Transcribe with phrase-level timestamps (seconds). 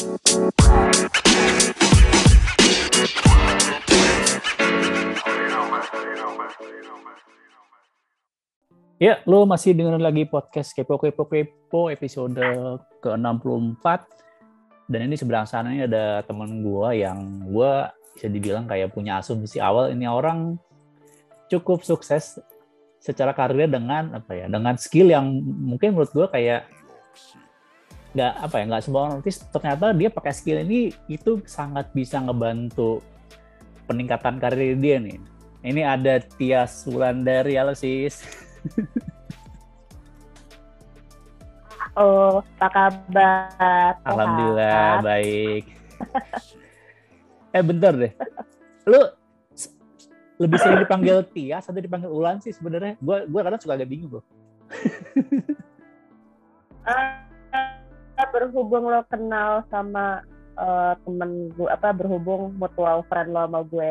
[0.00, 0.08] Ya,
[9.28, 12.32] lo masih dengerin lagi podcast Kepo Kepo Kepo episode
[13.04, 13.84] ke-64.
[14.88, 17.72] Dan ini seberang sana ini ada temen gue yang gue
[18.16, 20.56] bisa dibilang kayak punya asumsi awal ini orang
[21.52, 22.40] cukup sukses
[23.04, 26.80] secara karir dengan apa ya dengan skill yang mungkin menurut gue kayak
[28.10, 32.18] nggak apa ya nggak semua orang artis ternyata dia pakai skill ini itu sangat bisa
[32.18, 32.98] ngebantu
[33.86, 35.18] peningkatan karir dia nih
[35.62, 38.26] ini ada Tias Wulandari halo sis
[41.98, 43.98] Oh, apa kabar?
[44.06, 45.64] Alhamdulillah baik.
[47.56, 48.12] eh bentar deh,
[48.86, 49.00] lu
[50.40, 52.94] lebih sering dipanggil Tias atau dipanggil Ulan sih sebenarnya?
[53.02, 54.24] Gue gue kadang suka agak bingung loh.
[56.88, 57.29] uh,
[58.28, 60.20] berhubung lo kenal sama
[60.60, 63.90] uh, temen gue apa berhubung mutual friend lo sama gue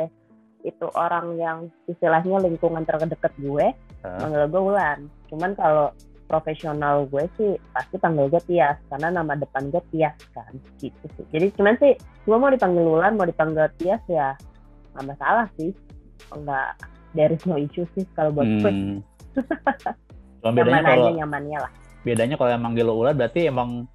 [0.62, 3.72] itu orang yang istilahnya lingkungan terdekat gue,
[4.04, 4.20] uh.
[4.20, 5.00] panggil gue Ulan.
[5.32, 5.96] Cuman kalau
[6.30, 11.26] profesional gue sih pasti panggil gue Tias karena nama depan gue Tias kan gitu sih
[11.34, 14.38] jadi cuman sih gue mau dipanggil Ulan mau dipanggil Tias ya
[14.94, 15.74] nggak masalah sih
[16.38, 16.78] enggak
[17.18, 18.62] there is no issue sih kalau buat hmm.
[18.62, 19.02] gue
[20.40, 21.72] Cuma bedanya Nyaman kalau aja nyamannya lah
[22.06, 23.90] bedanya kalau yang manggil lo Ulan berarti emang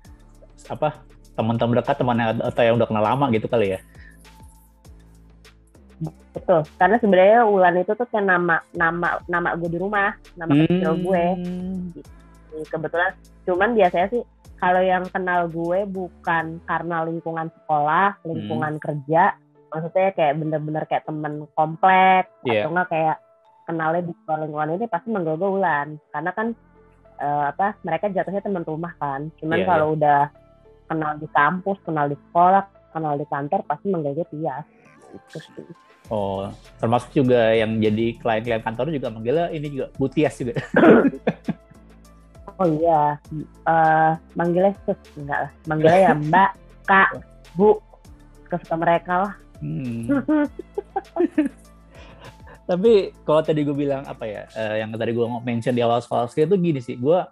[0.70, 3.80] apa teman-teman dekat teman yang atau yang udah kenal lama gitu kali ya
[6.34, 10.66] betul karena sebenarnya Ulan itu tuh kayak nama nama nama gue di rumah nama hmm.
[10.66, 11.24] kecil gue
[11.94, 12.10] gitu
[12.70, 13.10] kebetulan
[13.46, 14.22] cuman biasanya sih
[14.58, 18.82] kalau yang kenal gue bukan karena lingkungan sekolah lingkungan hmm.
[18.82, 19.34] kerja
[19.70, 22.62] maksudnya kayak bener-bener kayak temen komplek yeah.
[22.62, 23.16] atau enggak kayak
[23.64, 26.46] kenalnya di lingkungan ini pasti manggil gue Ulan karena kan
[27.18, 29.96] uh, apa mereka jatuhnya teman rumah kan cuman yeah, kalau yeah.
[29.98, 30.22] udah
[30.94, 32.62] kenal di kampus kenal di sekolah
[32.94, 34.66] kenal di kantor pasti gue Tias
[35.10, 35.66] itu sih
[36.12, 40.52] Oh, termasuk juga yang jadi klien-klien kantor juga manggilnya ini juga Butias juga.
[42.60, 43.16] oh iya
[43.64, 45.52] uh, manggilnya sus enggak lah.
[45.64, 46.50] Manggilnya ya mbak
[46.90, 47.08] kak
[47.56, 47.80] bu
[48.52, 49.34] kesuka mereka lah.
[49.64, 50.12] Hmm.
[52.68, 56.28] tapi kalau tadi gue bilang apa ya uh, yang tadi gue mention di awal soal
[56.28, 57.00] skill itu gini sih.
[57.00, 57.24] Gue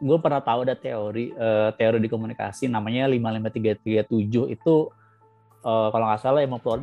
[0.00, 4.74] gue pernah tahu ada teori uh, teori di komunikasi namanya 55337 itu
[5.64, 6.78] uh, kalau nggak salah yang pelopor,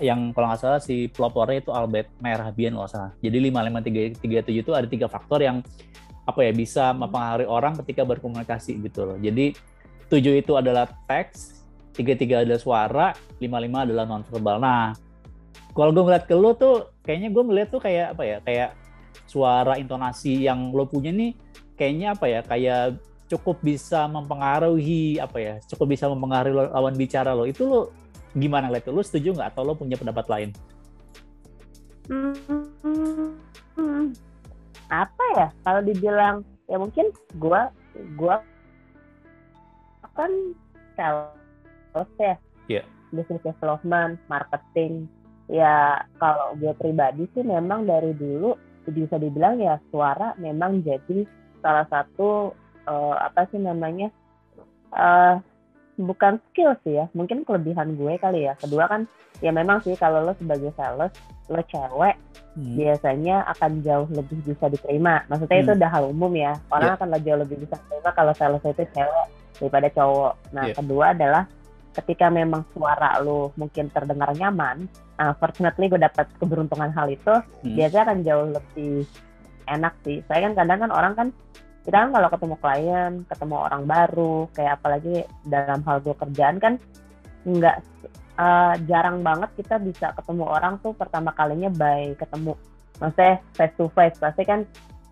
[0.00, 3.12] yang kalau nggak salah si pelopornya itu Albert Merhabian kalau salah.
[3.20, 5.60] Jadi 55337 itu ada tiga faktor yang
[6.24, 9.18] apa ya bisa mempengaruhi orang ketika berkomunikasi gitu loh.
[9.20, 9.52] Jadi
[10.08, 13.06] tujuh itu adalah teks, tiga tiga adalah suara,
[13.40, 14.56] lima lima adalah nonverbal.
[14.56, 14.96] Nah,
[15.76, 18.70] kalau gue ngeliat ke lo tuh, kayaknya gue ngeliat tuh kayak apa ya, kayak
[19.28, 21.36] suara intonasi yang lo punya nih,
[21.74, 22.82] kayaknya apa ya, kayak
[23.30, 27.44] cukup bisa mempengaruhi apa ya, cukup bisa mempengaruhi lawan bicara lo.
[27.48, 27.80] Itu lo
[28.34, 30.50] gimana ngeliat lo setuju nggak atau lo punya pendapat lain?
[32.10, 32.36] Hmm,
[32.82, 33.44] hmm
[34.94, 36.36] apa ya kalau dibilang
[36.70, 37.60] ya mungkin gue
[38.14, 38.36] gue
[40.14, 40.30] kan
[40.94, 42.36] sales ya
[42.70, 42.86] yeah.
[43.10, 45.10] business development marketing
[45.50, 48.54] ya kalau gue pribadi sih memang dari dulu
[48.86, 51.26] bisa dibilang ya suara memang jadi
[51.64, 52.52] salah satu
[52.84, 54.12] uh, apa sih namanya
[54.92, 55.40] uh,
[55.96, 59.08] bukan skill sih ya mungkin kelebihan gue kali ya kedua kan
[59.40, 61.14] ya memang sih kalau lo sebagai sales
[61.46, 62.18] lo cewek
[62.58, 62.74] hmm.
[62.76, 65.64] biasanya akan jauh lebih bisa diterima maksudnya hmm.
[65.64, 66.98] itu udah hal umum ya orang yeah.
[66.98, 69.26] akan jauh lebih bisa diterima kalau sales itu cewek
[69.62, 70.76] daripada cowok nah yeah.
[70.76, 71.44] kedua adalah
[71.94, 77.74] ketika memang suara lo mungkin terdengar nyaman nah fortunately gue dapat keberuntungan hal itu hmm.
[77.78, 79.06] biasanya akan jauh lebih
[79.68, 81.28] enak sih saya kan kadang kan orang kan
[81.84, 86.80] kita kan kalau ketemu klien, ketemu orang baru, kayak apalagi dalam hal gue kerjaan kan
[87.44, 87.76] nggak
[88.40, 92.56] uh, jarang banget kita bisa ketemu orang tuh pertama kalinya by ketemu,
[93.04, 94.64] maksudnya face to face pasti kan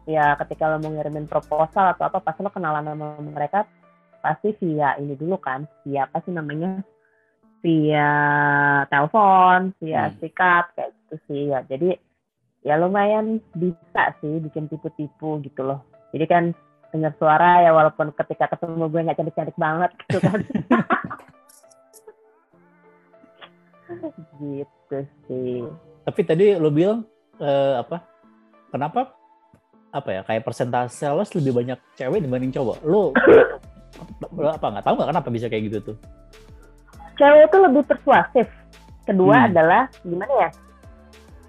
[0.08, 3.68] ya ketika lo mau ngirimin proposal atau apa pasti lo kenalan sama mereka
[4.24, 6.80] pasti via ini dulu kan, via apa sih namanya
[7.62, 8.10] via
[8.90, 10.16] telepon, via hmm.
[10.18, 11.60] sikap kayak gitu sih ya.
[11.68, 11.94] Jadi
[12.62, 15.82] ya lumayan bisa sih bikin tipu-tipu gitu loh.
[16.14, 16.44] Jadi kan
[16.94, 20.40] dengar suara ya walaupun ketika ketemu gue nggak cantik-cantik banget gitu kan.
[24.40, 24.98] Gitu
[25.28, 25.60] sih.
[26.08, 27.04] Tapi tadi lo bilang
[27.36, 28.00] uh, apa?
[28.72, 29.12] Kenapa?
[29.92, 32.80] Apa ya kayak persentase sales lebih banyak cewek dibanding cowok?
[32.88, 33.12] Lo,
[34.32, 35.96] lo apa nggak tahu nggak kenapa bisa kayak gitu tuh?
[37.20, 38.48] Cewek itu lebih persuasif.
[39.04, 39.48] Kedua hmm.
[39.52, 40.50] adalah gimana ya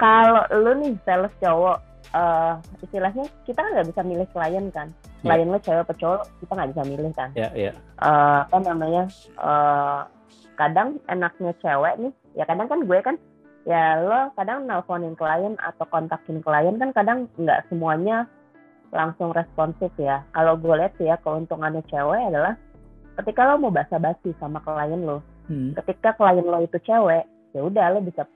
[0.04, 1.80] kalau lo nih sales cowok
[2.12, 4.92] uh, istilahnya kita kan nggak bisa milih klien kan.
[5.24, 7.30] Klien lo cewek atau cowok kita nggak bisa milih kan.
[7.32, 7.72] Iya, iya.
[8.04, 9.08] Eh, apa namanya
[9.40, 10.00] eh,
[10.60, 13.16] kadang enaknya cewek nih ya kadang kan gue kan
[13.64, 18.28] ya lo kadang nelponin klien atau kontakin klien kan kadang nggak semuanya
[18.92, 20.28] langsung responsif ya.
[20.36, 22.60] Kalau gue lihat sih ya keuntungannya cewek adalah
[23.24, 25.24] ketika lo mau basa-basi sama klien lo.
[25.44, 25.76] Hmm.
[25.76, 27.24] ketika klien lo itu cewek
[27.56, 28.28] ya udah lo bisa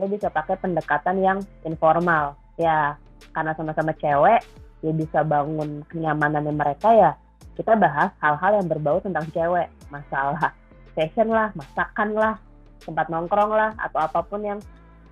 [0.00, 1.38] lo bisa pakai pendekatan yang
[1.68, 2.32] informal.
[2.56, 2.96] Ya
[3.36, 4.40] karena sama-sama cewek
[4.80, 7.12] ya bisa bangun kenyamanannya mereka ya
[7.52, 9.68] kita bahas hal-hal yang berbau tentang cewek.
[9.92, 10.56] Masalah
[10.96, 12.34] fashion lah masakan lah
[12.80, 14.58] tempat nongkrong lah atau apa pun yang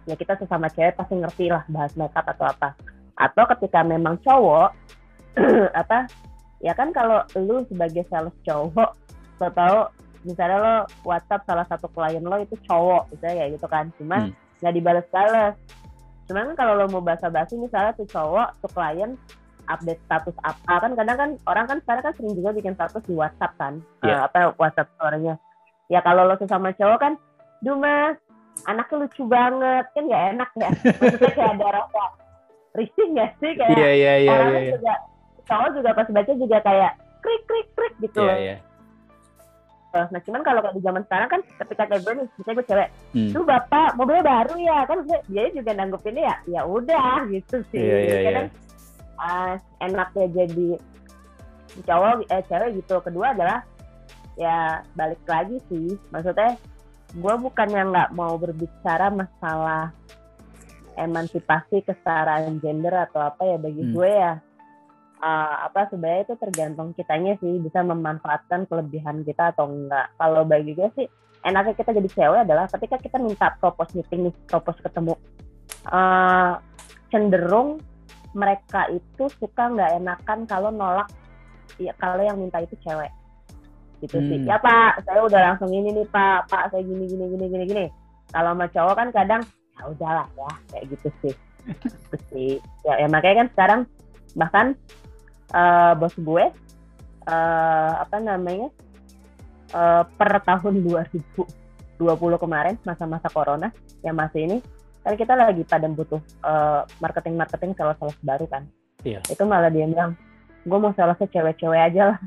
[0.08, 2.73] ya kita sesama cewek pasti ngerti lah bahas makeup atau apa.
[3.20, 4.73] Atau ketika memang cowok
[5.85, 6.08] apa
[6.64, 8.90] ya kan kalau lu sebagai sales cowok
[9.38, 9.79] lo tau
[10.26, 10.76] misalnya lo
[11.06, 13.93] WhatsApp salah satu klien lo itu cowok misalnya ya gitu kan.
[14.00, 14.47] Cuma Hmm.
[14.60, 15.55] Nggak dibales-bales
[16.28, 19.16] cuman kan kalau lo mau basa-basi misalnya tuh cowok tuh klien
[19.69, 23.14] update status apa kan kadang kan orang kan sekarang kan sering juga bikin status di
[23.14, 24.12] WhatsApp kan Iya.
[24.12, 25.34] Eh, apa WhatsApp story-nya
[25.88, 27.12] ya kalau lo sesama cowok kan
[27.60, 28.16] duh mas
[28.66, 32.04] anaknya lucu banget kan nggak enak ya maksudnya kayak ada rasa
[32.76, 34.72] risih nggak sih kayak Iya, iya, iya, orang iya, iya.
[34.76, 34.94] juga
[35.49, 36.93] cowok juga pas baca juga kayak
[37.25, 38.58] krik krik krik gitu Iya, loh.
[39.88, 40.02] Iya.
[40.12, 42.88] Nah cuman kalau kayak di zaman sekarang kan ketika kayak gue nih, misalnya gue cewek,
[43.17, 43.31] Hmm.
[43.32, 47.81] tuh bapak mobilnya baru ya kan dia, dia juga nanggepinnya ya ya udah gitu sih.
[47.81, 48.49] Iya, iya, Kadang,
[49.17, 50.69] ah, enaknya jadi
[51.85, 52.94] cowok eh cewek gitu.
[53.00, 53.58] Kedua adalah
[54.38, 56.55] ya balik lagi sih, maksudnya
[57.17, 59.90] gue bukannya nggak mau berbicara masalah
[60.99, 63.94] emansipasi kesetaraan gender atau apa ya bagi Hmm.
[63.94, 64.32] gue ya
[65.18, 70.10] uh, apa sebenarnya itu tergantung kitanya sih bisa memanfaatkan kelebihan kita atau enggak.
[70.16, 71.06] Kalau bagi gue sih
[71.46, 75.14] enaknya kita jadi cewek adalah ketika kita minta propose meeting nih, propose ketemu,
[75.90, 76.58] uh,
[77.10, 77.78] cenderung
[78.36, 81.08] mereka itu suka nggak enakan kalau nolak
[81.80, 83.10] ya kalau yang minta itu cewek
[84.04, 84.38] gitu sih.
[84.42, 84.46] Hmm.
[84.46, 87.86] Ya Pak, saya udah langsung ini nih Pak, Pak saya gini gini gini gini gini.
[88.30, 89.42] Kalau sama cowok kan kadang
[89.78, 91.34] ya udahlah ya kayak gitu sih.
[91.66, 92.52] Gitu sih.
[92.86, 93.80] Ya, ya makanya kan sekarang
[94.38, 94.66] bahkan
[95.54, 96.44] eh, bos gue
[97.28, 98.68] eh, apa namanya
[99.72, 103.68] eh, per tahun 2020 kemarin masa-masa corona
[104.04, 104.58] yang masih ini
[105.02, 106.20] kan kita lagi pada butuh
[107.00, 108.68] marketing marketing sales sales baru kan
[109.06, 109.22] Iya.
[109.30, 110.18] itu malah dia bilang
[110.66, 112.20] gue mau salesnya cewek-cewek aja lah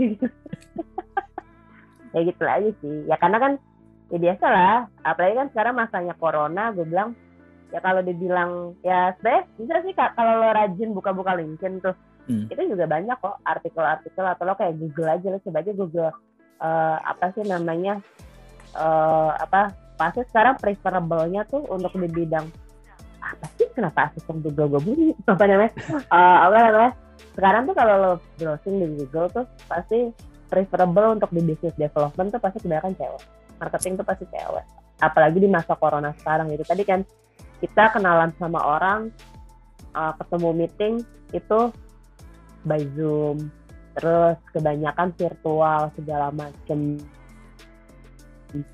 [0.00, 0.26] gitu.
[2.16, 3.52] ya gitu aja sih ya karena kan
[4.08, 7.12] ya biasa lah apalagi kan sekarang masanya corona gue bilang
[7.68, 11.96] ya kalau dibilang ya sebenarnya bisa sih Kak, kalau lo rajin buka-buka LinkedIn tuh
[12.28, 12.44] Hmm.
[12.52, 16.12] itu juga banyak kok artikel-artikel atau lo kayak Google aja lo coba aja Google
[16.60, 18.04] eh, apa sih namanya
[18.76, 22.44] eh, apa pasti sekarang preferable-nya tuh untuk di bidang
[23.24, 25.72] apa sih kenapa asisten Google gue bunyi apa namanya
[26.04, 26.92] Eh, apa namanya
[27.32, 30.12] sekarang tuh kalau lo browsing di Google tuh pasti
[30.52, 33.24] preferable untuk di business development tuh pasti kebanyakan cewek
[33.56, 34.64] marketing tuh pasti cewek
[35.00, 37.00] apalagi di masa corona sekarang gitu tadi kan
[37.58, 39.10] kita kenalan sama orang
[39.94, 40.94] uh, ketemu meeting
[41.34, 41.60] itu
[42.66, 43.50] by zoom.
[43.98, 47.02] Terus kebanyakan virtual segala macem.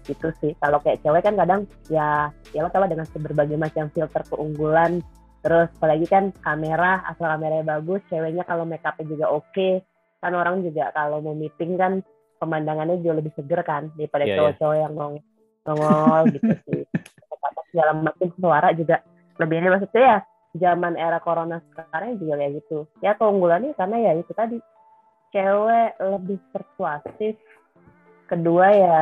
[0.04, 0.52] Gitu sih.
[0.60, 1.60] Kalau kayak cewek kan kadang
[1.90, 5.00] ya ya lo tau lah dengan berbagai macam filter keunggulan.
[5.44, 9.84] Terus apalagi kan kamera asal kameranya bagus ceweknya kalau make upnya juga oke
[10.24, 12.00] kan orang juga kalau mau meeting kan
[12.40, 14.36] pemandangannya jauh lebih seger kan daripada Iya, iya.
[14.40, 15.22] cowok-cowok yang nongol
[15.68, 16.82] nongol gitu sih
[17.74, 19.02] segala macam suara juga.
[19.42, 20.18] Lebih ini maksudnya ya
[20.54, 22.86] zaman era corona sekarang juga kayak gitu.
[23.02, 24.62] Ya keunggulannya karena ya itu tadi
[25.34, 27.34] cewek lebih persuasif.
[28.30, 29.00] Kedua ya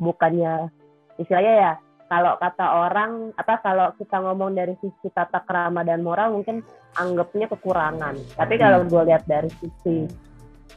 [0.00, 0.72] bukannya
[1.20, 1.72] istilahnya ya
[2.08, 6.64] kalau kata orang apa kalau kita ngomong dari sisi tata kerama dan moral mungkin
[6.96, 8.16] anggapnya kekurangan.
[8.32, 10.08] Tapi kalau gue lihat dari sisi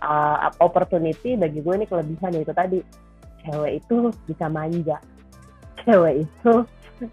[0.03, 2.35] uh, opportunity bagi gue ini kelebihan.
[2.35, 2.83] Yaitu tadi
[3.47, 4.99] cewek itu bisa manja.
[5.87, 6.53] Cewek itu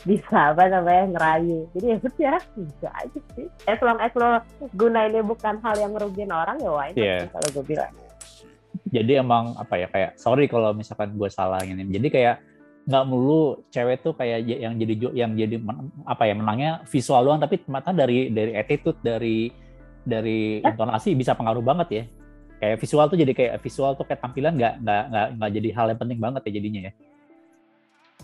[0.05, 4.41] bisa apa namanya ngerayu jadi ya udah bisa aja sih as long as lo
[4.75, 7.17] gunainnya bukan hal yang ngerugiin orang ya why not Iya.
[7.25, 7.93] sih kalau gue bilang
[8.89, 11.85] Jadi emang apa ya kayak sorry kalau misalkan gue salah ini.
[11.85, 12.41] Jadi kayak
[12.89, 17.37] nggak melulu cewek tuh kayak yang jadi yang jadi men- apa ya menangnya visual doang
[17.37, 19.53] tapi ternyata dari dari attitude dari
[20.01, 20.73] dari Eh?
[20.73, 22.05] intonasi bisa pengaruh banget ya.
[22.59, 25.05] Kayak visual tuh jadi kayak visual tuh kayak tampilan nggak nggak
[25.37, 26.93] nggak jadi hal yang penting banget ya jadinya ya.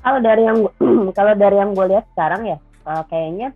[0.04, 0.58] Kalau dari yang
[1.18, 3.49] kalau dari yang gue lihat sekarang ya eh, kayaknya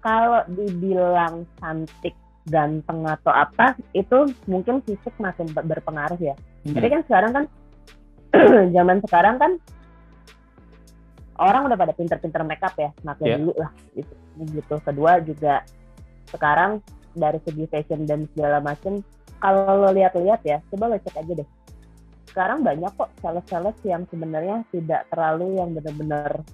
[0.00, 2.14] kalau dibilang cantik
[2.46, 7.44] ganteng atau apa itu mungkin fisik masih ber- berpengaruh ya jadi kan sekarang kan
[8.76, 9.52] zaman sekarang kan
[11.36, 13.38] orang udah pada pinter-pinter makeup ya makanya Iya.
[13.42, 14.14] dulu lah gitu.
[14.56, 15.54] gitu kedua juga
[16.30, 16.80] sekarang
[17.12, 19.02] dari segi fashion dan segala macam
[19.42, 21.48] kalau lo lihat-lihat ya coba lo cek aja deh
[22.36, 26.44] sekarang banyak kok sales-sales yang sebenarnya tidak terlalu yang benar-benar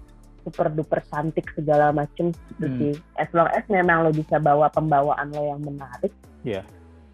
[0.47, 2.67] super duper cantik segala macam gitu.
[2.71, 2.79] Hmm.
[2.79, 6.15] sih as long as memang lo bisa bawa pembawaan lo yang menarik.
[6.47, 6.62] Iya.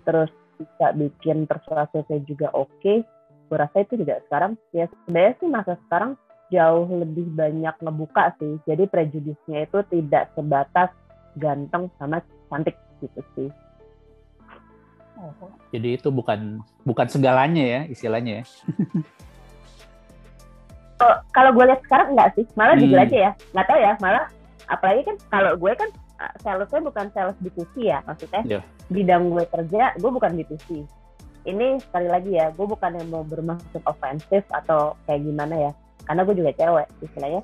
[0.05, 3.05] terus bisa bikin persuasifnya juga oke.
[3.49, 6.13] Gue rasa itu juga sekarang ya sebenarnya sih masa sekarang
[6.53, 8.61] jauh lebih banyak ngebuka sih.
[8.69, 10.93] Jadi prejudisnya itu tidak sebatas
[11.41, 12.21] ganteng sama
[12.53, 13.49] cantik gitu sih
[15.71, 18.45] Jadi itu bukan bukan segalanya ya istilahnya ya.
[20.99, 22.83] Oh, kalau gue lihat sekarang enggak sih malah Hmm.
[22.83, 24.27] jujur aja ya nggak tahu ya malah
[24.67, 28.61] apalagi kan kalau gue kan uh, salesnya bukan sales B2C ya maksudnya Iya.
[28.91, 30.83] bidang gue kerja gue bukan B2C
[31.47, 35.73] ini sekali lagi ya gue bukan yang mau bermaksud ofensif atau kayak gimana ya
[36.03, 37.43] karena gue juga cewek istilahnya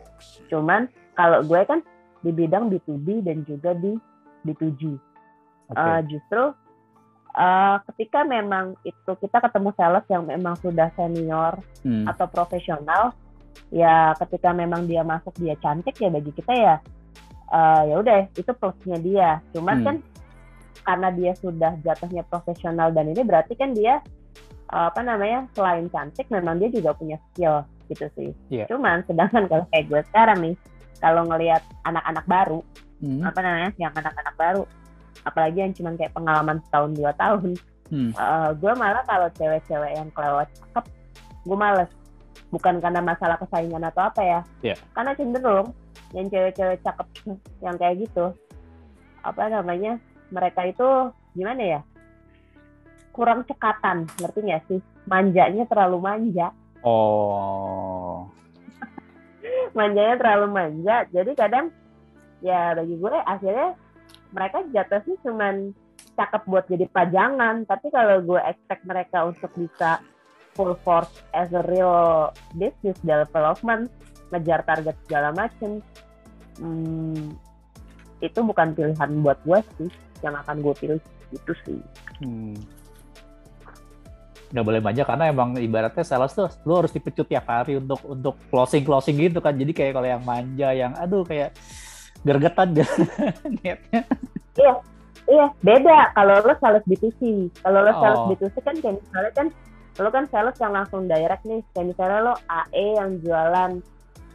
[0.50, 0.80] cuman
[1.14, 1.78] kalau gue kan
[2.20, 3.94] di bidang B2B dan juga di
[4.42, 4.98] B2G
[5.64, 5.78] Oke.
[5.78, 6.42] Uh, justru
[7.34, 12.08] uh, ketika memang itu kita ketemu sales yang memang sudah senior Hmm.
[12.08, 13.12] atau profesional
[13.68, 16.74] ya ketika memang dia masuk dia cantik ya bagi kita ya
[17.52, 19.84] eh, ya udah itu plusnya dia cuman Hmm.
[19.84, 19.96] kan
[20.84, 24.00] karena dia sudah jatuhnya profesional dan ini berarti kan dia
[24.72, 28.64] eh, apa namanya selain cantik memang dia juga punya skill gitu sih Iya.
[28.72, 30.56] cuman sedangkan kalau kayak gue sekarang nih
[30.98, 32.60] kalau ngelihat anak-anak baru
[33.04, 33.20] Hmm.
[33.20, 34.64] apa namanya yang anak-anak baru
[35.22, 37.54] apalagi yang cuman kayak pengalaman setahun dua tahun
[37.84, 38.10] Hmm.
[38.10, 40.88] Eh, gue malah kalau cewek-cewek yang kelewat cakep
[41.44, 41.92] gue males
[42.48, 44.74] bukan karena masalah kesaingan atau apa ya Iya.
[44.90, 45.68] karena cenderung
[46.10, 47.06] yang cewek-cewek cakep
[47.60, 48.32] yang kayak gitu
[49.20, 50.00] apa namanya
[50.32, 50.88] mereka itu
[51.32, 51.80] gimana ya
[53.12, 58.24] kurang cekatan ngerti nggak sih manjanya terlalu manja Oh.
[59.76, 61.68] manjanya terlalu manja jadi kadang
[62.40, 63.76] ya bagi gue akhirnya
[64.34, 65.54] mereka jatuhnya cuman
[66.18, 70.02] cakep buat jadi pajangan tapi kalau gue expect mereka untuk bisa
[70.54, 73.90] full force as a real business development
[74.30, 75.82] ngejar target segala macem
[76.58, 77.34] hmm,
[78.22, 79.90] itu bukan pilihan buat gue sih
[80.22, 81.00] yang akan gue pilih
[81.34, 81.78] itu sih
[82.22, 82.54] Hmm.
[84.54, 88.38] Nggak boleh manja karena emang ibaratnya sales tuh lu harus dipecut tiap hari untuk untuk
[88.54, 89.58] closing closing gitu kan.
[89.58, 91.58] Jadi kayak kalau yang manja yang aduh kayak
[92.24, 93.04] gergetan gitu
[93.60, 94.02] niatnya.
[95.24, 97.20] Iya, beda kalau lo sales B2C.
[97.64, 98.28] Kalau lo sales Oh.
[98.28, 99.46] B2C kan kayak misalnya kan
[99.96, 101.64] lo kan sales yang langsung direct nih.
[101.72, 103.72] Kayak misalnya lo AE yang jualan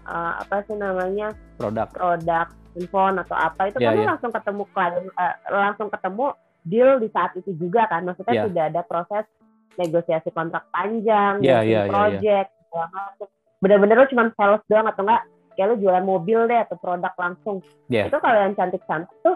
[0.05, 1.29] uh, apa sih namanya
[1.61, 1.87] Produk.
[1.93, 4.09] produk handphone atau apa itu Iya, kan lo iya.
[4.09, 6.25] langsung ketemu klien, uh, langsung ketemu
[6.65, 8.01] deal di saat itu juga kan.
[8.05, 8.45] Maksudnya Iya.
[8.49, 9.25] tidak ada proses
[9.77, 11.93] negosiasi kontrak panjang, Iya, bikin iya, iya, iya.
[11.93, 13.27] project, segala macem.
[13.59, 15.21] Bener-bener lo cuma sales doang atau enggak
[15.59, 17.59] kayak lo jualan mobil deh atau produk langsung.
[17.91, 18.07] Iya.
[18.07, 19.35] Itu kalau yang cantik-cantik tuh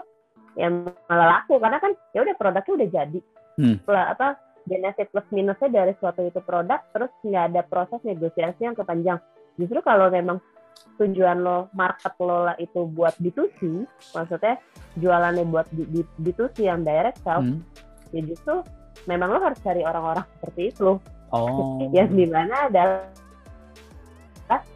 [0.56, 3.20] ya malah laku karena kan ya udah produknya udah jadi.
[3.60, 3.76] Hmm.
[3.84, 9.20] Apa benefit plus minusnya dari suatu itu produk terus nggak ada proses negosiasi yang kepanjang.
[9.60, 10.40] Justru kalau memang
[10.96, 13.84] tujuan lo market lo lah itu buat B2C,
[14.16, 14.56] maksudnya
[14.96, 17.60] jualannya buat B- B- B2C yang direct sales, Hmm.
[18.10, 18.64] ya justru
[19.04, 20.96] memang lo harus cari orang-orang seperti itu
[21.34, 21.82] Oh.
[21.96, 23.10] yang di mana adalah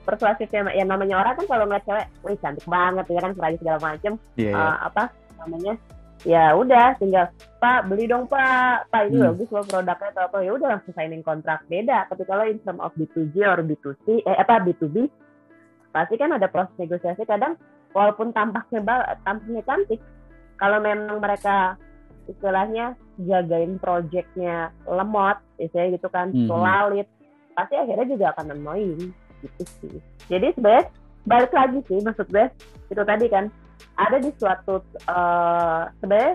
[0.04, 3.58] persuasif yang, yang namanya orang kan kalau ngeliat cewek, wih cantik banget ya kan seragam
[3.60, 4.56] segala macem, Iya, iya.
[4.56, 5.02] eh, apa
[5.44, 5.74] namanya?
[6.26, 7.30] Ya udah tinggal
[7.62, 8.90] pak beli dong pak.
[8.90, 9.30] Pak ini Hmm.
[9.30, 11.62] bagus loh produknya atau apa ya udah langsung signing kontrak.
[11.70, 15.06] Beda tapi kalau in term of B2G or B2C eh apa B2B
[15.94, 17.22] pasti kan ada proses negosiasi.
[17.22, 17.54] Kadang
[17.94, 18.82] walaupun tampaknya
[19.22, 20.02] tampaknya cantik
[20.58, 21.78] kalau memang mereka
[22.26, 26.50] istilahnya jagain projectnya lemot istilahnya gitu kan Mhm.
[26.50, 27.06] solid
[27.54, 29.96] pasti akhirnya juga akan annoying gitu sih.
[30.28, 30.86] Jadi sebenarnya
[31.28, 32.46] balik lagi sih maksud gue
[32.88, 33.52] itu tadi kan
[33.98, 36.34] ada di suatu eh, sebenarnya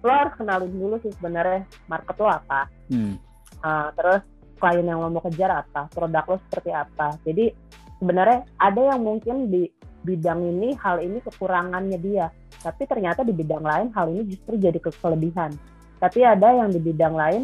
[0.00, 2.60] lo harus kenalin dulu sih sebenarnya market lo apa.
[2.88, 3.14] Hmm.
[3.60, 4.22] Eh, terus
[4.60, 7.16] klien yang lo mau kejar apa produk lo seperti apa.
[7.24, 7.52] Jadi
[8.00, 9.68] sebenarnya ada yang mungkin di
[10.00, 12.32] bidang ini hal ini kekurangannya dia.
[12.60, 15.52] Tapi ternyata di bidang lain hal ini justru jadi ke- kelebihan.
[16.00, 17.42] Tapi ada yang di bidang lain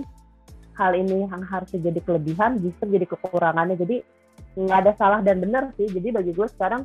[0.76, 3.76] hal ini yang harus jadi kelebihan justru jadi kekurangannya.
[3.76, 3.96] Jadi
[4.56, 5.86] nggak ada salah dan benar sih.
[5.86, 6.82] Jadi bagi gue sekarang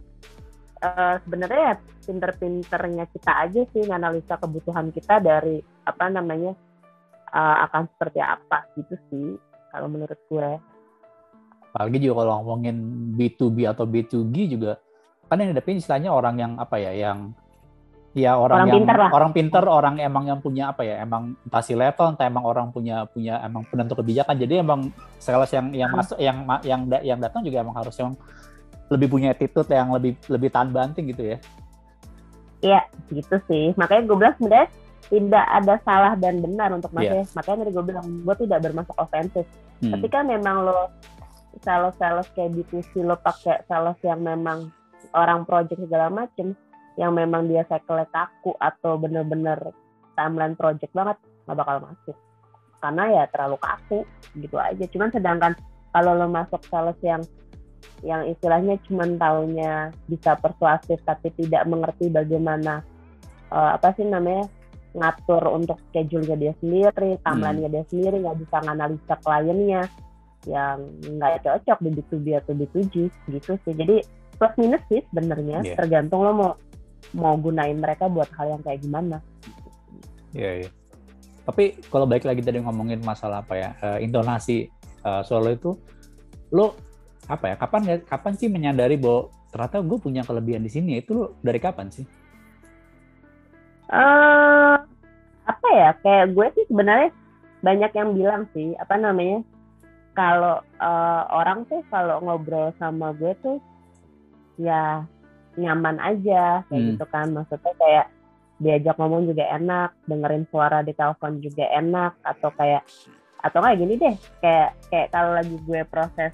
[0.84, 6.52] eh, sebenarnya ya pinter-pinternya kita aja sih nganalisa kebutuhan kita dari apa namanya
[7.32, 9.28] eh, akan seperti apa gitu sih
[9.72, 10.50] kalau menurut gue.
[11.72, 12.76] Apalagi juga kalau ngomongin
[13.16, 14.76] B2B atau B2G juga
[15.32, 17.32] kan yang hadapin istilahnya orang yang apa ya yang
[18.12, 19.10] ya orang, Orang yang pinter lah.
[19.16, 23.08] orang pinter orang emang yang punya apa ya emang pasti level entah emang orang punya
[23.08, 26.00] punya emang penentu kebijakan jadi emang sales yang yang Hmm.
[26.04, 26.38] masuk yang
[26.68, 28.12] yang yang datang juga emang harus yang
[28.92, 31.40] lebih punya attitude yang lebih lebih tahan banting gitu ya
[32.62, 33.74] Iya, gitu sih.
[33.74, 34.70] Makanya gue bilang sebenarnya
[35.10, 37.34] tidak ada salah dan benar untuk makanya yeah.
[37.34, 39.46] makanya tadi gue bilang gue tidak bermaksud ofensif
[39.82, 39.92] hmm.
[39.98, 40.88] ketika memang lo
[41.66, 44.72] sales sales kayak B2C lo pakai sales yang memang
[45.12, 46.56] orang project segala macem
[47.00, 49.58] yang memang dia cycle kaku atau bener-bener
[50.16, 51.18] timeline project banget
[51.48, 52.18] nggak bakal masuk
[52.82, 54.00] karena ya terlalu kaku
[54.36, 55.54] gitu aja cuman sedangkan
[55.92, 57.22] kalau lo masuk sales yang
[58.02, 62.82] yang istilahnya cuman taunya bisa persuasif tapi tidak mengerti bagaimana
[63.54, 64.50] uh, apa sih namanya
[64.92, 67.76] ngatur untuk schedule-nya dia sendiri, timeline-nya hmm.
[67.80, 69.82] dia sendiri, nggak bisa nganalisa kliennya
[70.50, 72.96] yang nggak cocok di B2B atau B2G
[73.32, 73.74] gitu sih.
[73.78, 74.04] Jadi
[74.36, 75.78] plus minus sih sebenarnya yeah.
[75.78, 76.52] tergantung lo mau
[77.12, 79.18] mau gunain mereka buat hal yang kayak gimana.
[80.32, 80.72] Iya, yeah.
[81.44, 84.70] Tapi kalau baik lagi tadi ngomongin masalah apa ya, uh, intonasi
[85.04, 85.76] uh, solo itu
[86.54, 86.78] lo
[87.28, 91.26] apa ya, kapan kapan sih menyadari bahwa ternyata gue punya kelebihan di sini itu lo
[91.44, 92.06] dari kapan sih?
[93.92, 94.76] uh,
[95.46, 97.10] apa ya kayak gue sih sebenarnya
[97.62, 99.44] banyak yang bilang sih apa namanya
[100.18, 103.58] kalau uh, orang tuh kalau ngobrol sama gue tuh
[104.60, 105.06] ya
[105.60, 106.90] nyaman aja kayak hmm.
[106.96, 108.06] gitu kan maksudnya kayak
[108.62, 112.86] diajak ngomong juga enak dengerin suara di telepon juga enak atau kayak
[113.42, 116.34] atau kayak gini deh kayak kayak kalau lagi gue proses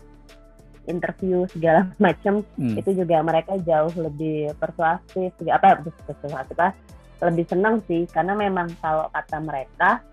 [0.86, 2.75] interview segala macam hmm.
[2.77, 6.75] itu juga mereka jauh lebih persuasif apa persuasif lah
[7.24, 10.03] lebih senang sih karena memang kalau kata mereka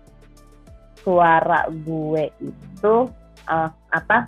[1.05, 2.95] suara gue itu
[3.45, 4.25] uh, apa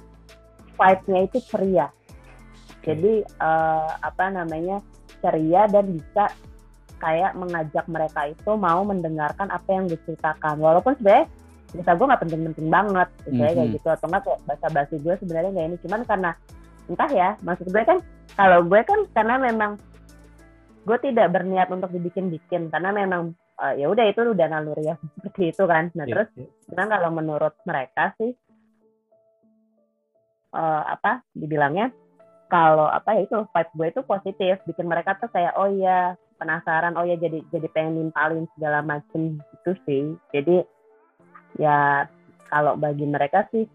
[0.78, 1.90] vibe-nya itu ceria
[2.88, 3.14] jadi
[3.44, 4.80] uh, apa namanya
[5.20, 6.32] ceria dan bisa
[6.98, 10.58] kayak mengajak mereka itu mau mendengarkan apa yang diceritakan.
[10.58, 11.28] Walaupun sebenarnya
[11.68, 13.56] cerita gue nggak penting-penting banget gitu mm -hmm.
[13.60, 13.88] kayak gitu.
[13.92, 15.78] Atau nggak kayak bahasa basi gue sebenarnya kayak ini.
[15.84, 16.32] Cuman karena
[16.88, 18.00] entah ya maksud gue kan
[18.40, 19.72] kalau gue kan karena memang
[20.88, 22.72] gue tidak berniat untuk dibikin-bikin.
[22.74, 25.94] Karena memang uh, ya udah itu udah naluri ya seperti itu kan.
[25.94, 26.88] Nah yeah, terus yeah.
[26.88, 28.34] kalau menurut mereka sih
[30.56, 31.94] uh, apa dibilangnya
[32.48, 34.54] kalau apa ya itu vibe gue itu positif.
[34.64, 39.40] Bikin mereka tuh kayak oh iya penasaran oh ya jadi jadi pengen nimpalin segala macem
[39.40, 40.16] gitu sih.
[40.32, 40.64] Jadi
[41.60, 42.08] ya
[42.48, 43.68] kalau bagi mereka sih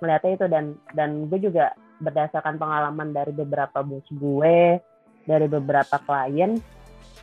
[0.00, 0.46] melihatnya itu.
[0.48, 0.64] Dan
[0.96, 4.82] dan gue juga berdasarkan pengalaman dari beberapa bos gue
[5.24, 6.58] dari beberapa klien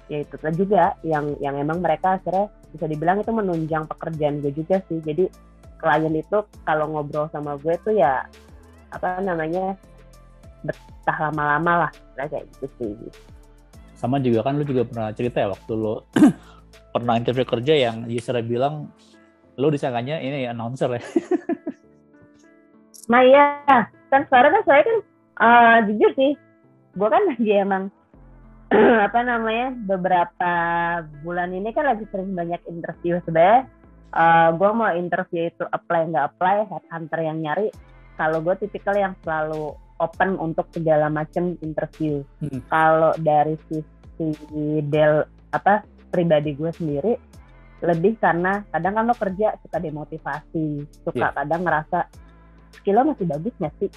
[0.09, 0.35] ya itu
[0.65, 4.99] juga yang yang emang mereka akhirnya bisa dibilang itu menunjang pekerjaan gue juga sih.
[5.03, 5.27] Jadi
[5.81, 8.25] klien itu kalau ngobrol sama gue tuh ya
[8.91, 9.79] apa namanya
[10.61, 12.93] betah lama-lama lah kayak gitu sih.
[13.97, 16.01] Sama juga kan lu juga pernah cerita ya waktu lu
[16.93, 18.89] pernah interview kerja yang user bilang
[19.59, 21.03] lu disangkanya ini announcer ya.
[23.11, 23.45] Nah iya.
[24.07, 24.97] Kan sekarang kan saya kan
[25.39, 26.31] uh, jujur sih
[26.91, 27.83] gue kan lagi emang
[29.07, 30.51] apa namanya beberapa
[31.23, 33.67] bulan ini kan lagi sering banyak interview sebenarnya.
[34.11, 37.71] Uh, gue mau interview itu apply nggak apply headhunter yang nyari.
[38.19, 42.65] Kalau gue tipikal yang selalu open untuk segala macam interview hmm.
[42.67, 47.13] kalau dari sisi del apa pribadi gue sendiri
[47.81, 51.33] lebih karena kadang kan lo kerja suka demotivasi suka yeah.
[51.33, 52.09] kadang ngerasa
[52.81, 53.89] skill lo masih bagus nggak sih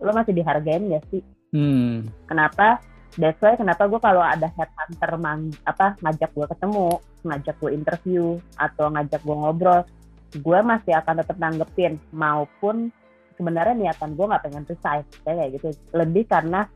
[0.00, 2.06] lo masih dihargain nggak sih Hmm.
[2.30, 2.78] Kenapa?
[3.18, 6.88] That's why kenapa gue kalau ada headhunter man, apa ngajak gue ketemu,
[7.26, 9.82] ngajak gue interview atau ngajak gue ngobrol,
[10.30, 12.94] gue masih akan tetap nanggepin maupun
[13.40, 15.72] sebenarnya niatan gue nggak pengen resign kayak gitu.
[15.96, 16.68] Lebih karena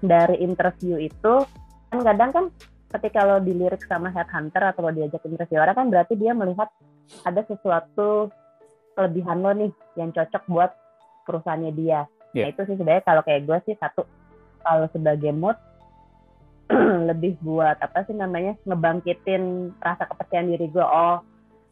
[0.00, 1.44] dari interview itu
[1.92, 2.44] kan kadang kan
[2.88, 6.72] ketika lo dilirik sama headhunter atau lo diajak interview orang kan berarti dia melihat
[7.28, 8.32] ada sesuatu
[8.96, 10.70] kelebihan lo nih yang cocok buat
[11.28, 12.48] perusahaannya dia Yeah.
[12.48, 14.04] Nah itu sih sebenarnya kalau kayak gue sih satu
[14.60, 15.56] kalau sebagai mood
[17.08, 21.24] lebih buat apa sih namanya ngebangkitin rasa kepercayaan diri gue oh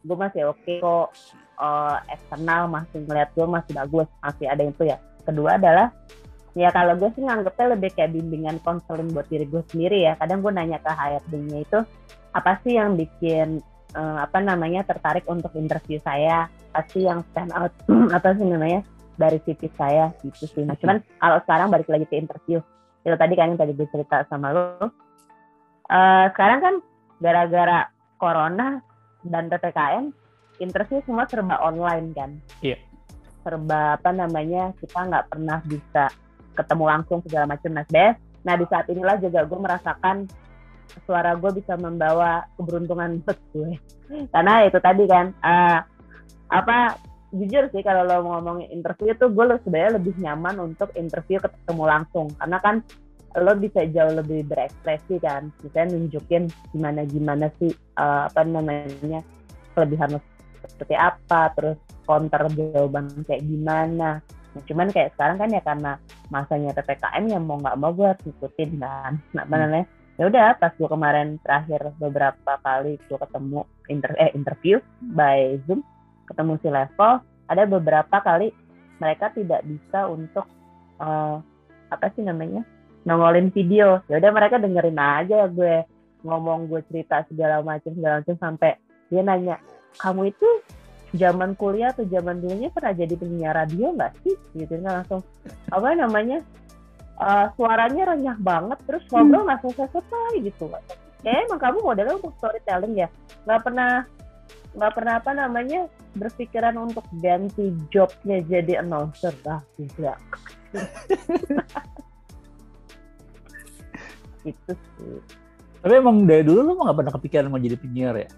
[0.07, 1.11] gue masih oke okay kok
[1.59, 5.91] uh, eksternal masih ngeliat gue masih bagus masih ada itu ya kedua adalah
[6.55, 10.39] ya kalau gue sih nganggepnya lebih kayak bimbingan konseling buat diri gue sendiri ya kadang
[10.39, 11.79] gue nanya ke HRD-nya itu
[12.31, 13.59] apa sih yang bikin
[13.93, 17.75] uh, apa namanya tertarik untuk interview saya apa sih yang stand out
[18.17, 18.81] apa sih namanya
[19.17, 20.63] dari CV saya gitu sih.
[20.63, 22.61] Nah, cuman kalau sekarang balik lagi ke interview.
[23.01, 24.93] Itu tadi kan yang tadi gue cerita sama lo.
[25.89, 26.75] Uh, sekarang kan
[27.17, 27.89] gara-gara
[28.21, 28.77] corona
[29.25, 30.13] dan PPKM,
[30.61, 32.31] interview semua serba online kan.
[32.61, 32.77] Iya.
[32.77, 32.79] Yeah.
[33.41, 36.11] Serba apa namanya, kita nggak pernah bisa
[36.57, 37.71] ketemu langsung segala macam.
[37.73, 38.19] Nah, best.
[38.43, 40.17] Nah, di saat inilah juga gue merasakan
[41.05, 43.71] suara gue bisa membawa keberuntungan buat gue.
[44.33, 45.79] Karena itu tadi kan, uh,
[46.47, 46.95] apa
[47.35, 52.31] jujur sih kalau lo ngomongin interview itu gue sebenarnya lebih nyaman untuk interview ketemu langsung
[52.39, 52.75] karena kan
[53.35, 59.21] lo bisa jauh lebih berekspresi kan misalnya nunjukin gimana gimana sih uh, apa namanya
[59.75, 60.19] kelebihan lo
[60.67, 65.91] seperti apa terus counter jawaban kayak gimana nah, cuman kayak sekarang kan ya karena
[66.31, 69.53] masanya ppkm yang mau nggak mau gue ngikutin kan nah hmm.
[69.53, 69.85] namanya
[70.17, 73.59] ya udah pas gue kemarin terakhir beberapa kali gue ketemu
[73.91, 74.81] inter eh interview
[75.13, 75.85] by zoom
[76.25, 78.49] ketemu si level ada beberapa kali
[78.97, 80.49] mereka tidak bisa untuk
[80.99, 81.37] uh,
[81.93, 82.65] apa sih namanya
[83.07, 84.03] nongolin video.
[84.11, 85.87] Ya udah mereka dengerin aja gue.
[86.27, 88.75] Ngomong gue cerita segala macam segala macam sampai
[89.07, 89.55] dia nanya
[90.03, 90.49] kamu itu
[91.15, 94.35] zaman kuliah atau zaman dulunya pernah jadi penyiar radio nggak sih?
[94.59, 95.23] Gitu kan langsung
[95.71, 96.43] apa namanya
[97.15, 99.71] uh, suaranya renyah banget terus ngobrol nggak hmm.
[99.71, 100.65] selesai selesai gitu.
[101.23, 103.07] Kayak emang kamu modelnya untuk storytelling ya.
[103.47, 103.91] Nggak pernah
[104.77, 105.79] nggak pernah apa namanya
[106.13, 109.31] berpikiran untuk ganti jobnya jadi announcer.
[109.47, 110.19] Lah tidak
[114.47, 115.19] gitu sih.
[115.83, 118.29] Tapi emang dari dulu lu nggak pernah kepikiran mau jadi penyiar ya?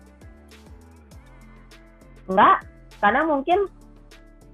[2.30, 2.58] Enggak
[3.00, 3.60] karena mungkin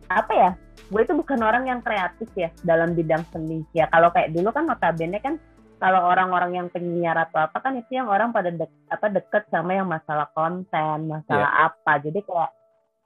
[0.05, 0.51] apa ya
[0.85, 3.65] gue itu bukan orang yang kreatif ya dalam bidang seni.
[3.73, 5.41] Ya kalau kayak dulu kan notabene kan
[5.81, 9.75] kalau orang-orang yang penyiar atau apa kan itu yang orang pada dek, apa deket sama
[9.75, 11.67] yang masalah konten masalah yeah.
[11.67, 11.93] apa.
[11.99, 12.51] Jadi kayak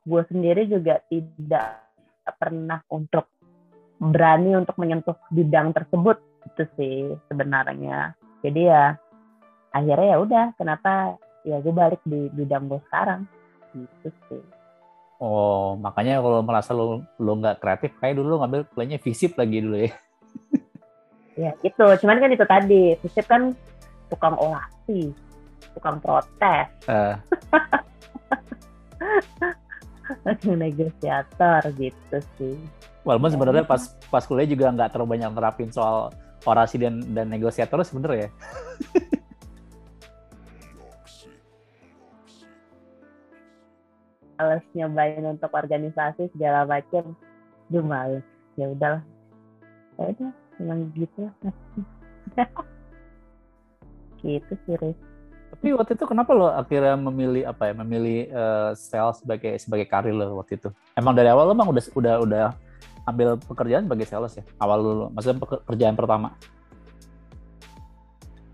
[0.05, 1.81] gue sendiri juga tidak
[2.37, 3.25] pernah untuk
[3.99, 8.83] berani untuk menyentuh bidang tersebut itu sih sebenarnya jadi ya
[9.75, 13.27] akhirnya ya udah kenapa ya gue balik di bidang gue sekarang?
[13.75, 14.43] Gitu sih.
[15.19, 19.77] Oh makanya kalau merasa lo lo nggak kreatif kayak dulu ngambil kuliahnya fisip lagi dulu
[19.83, 19.93] ya.
[21.39, 23.55] Ya itu cuman kan itu tadi fisip kan
[24.11, 25.11] tukang orasi
[25.75, 26.67] tukang protes.
[26.87, 27.15] Uh.
[30.59, 32.57] negosiator gitu sih.
[33.05, 36.11] Walaupun sebenarnya pas pas kuliah juga nggak terlalu banyak nerapin soal
[36.45, 38.27] orasi dan dan negosiator sebenarnya.
[38.27, 38.31] Ya.
[44.39, 47.11] males nyobain untuk organisasi segala macam.
[47.67, 48.23] Duh males.
[48.55, 49.03] Ya udahlah.
[49.99, 51.27] Ya udah memang gitu.
[54.19, 54.99] Gitu sih Riz.
[55.49, 60.11] tapi waktu itu kenapa lo akhirnya memilih apa ya memilih uh, sales sebagai sebagai karir
[60.11, 60.69] lo waktu itu?
[60.93, 62.45] Emang dari awal lo emang udah udah udah
[63.07, 66.35] ambil pekerjaan sebagai sales ya awal dulu maksudnya pekerjaan pertama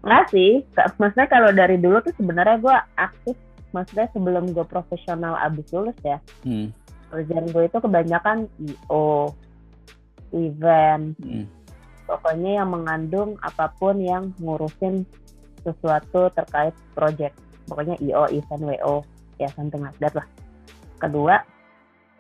[0.05, 0.61] Enggak sih,
[1.01, 3.33] maksudnya kalau dari dulu tuh sebenarnya gue aktif,
[3.73, 6.21] maksudnya sebelum gue profesional abis lulus ya.
[6.45, 6.69] Hmm.
[7.09, 9.33] Kerjaan gue itu kebanyakan IO,
[10.29, 11.49] event, hmm.
[12.05, 15.09] pokoknya yang mengandung apa pun yang ngurusin
[15.65, 17.33] sesuatu terkait project.
[17.65, 19.01] Pokoknya IO, event, WO,
[19.41, 20.29] ya something like that lah.
[21.01, 21.41] Kedua,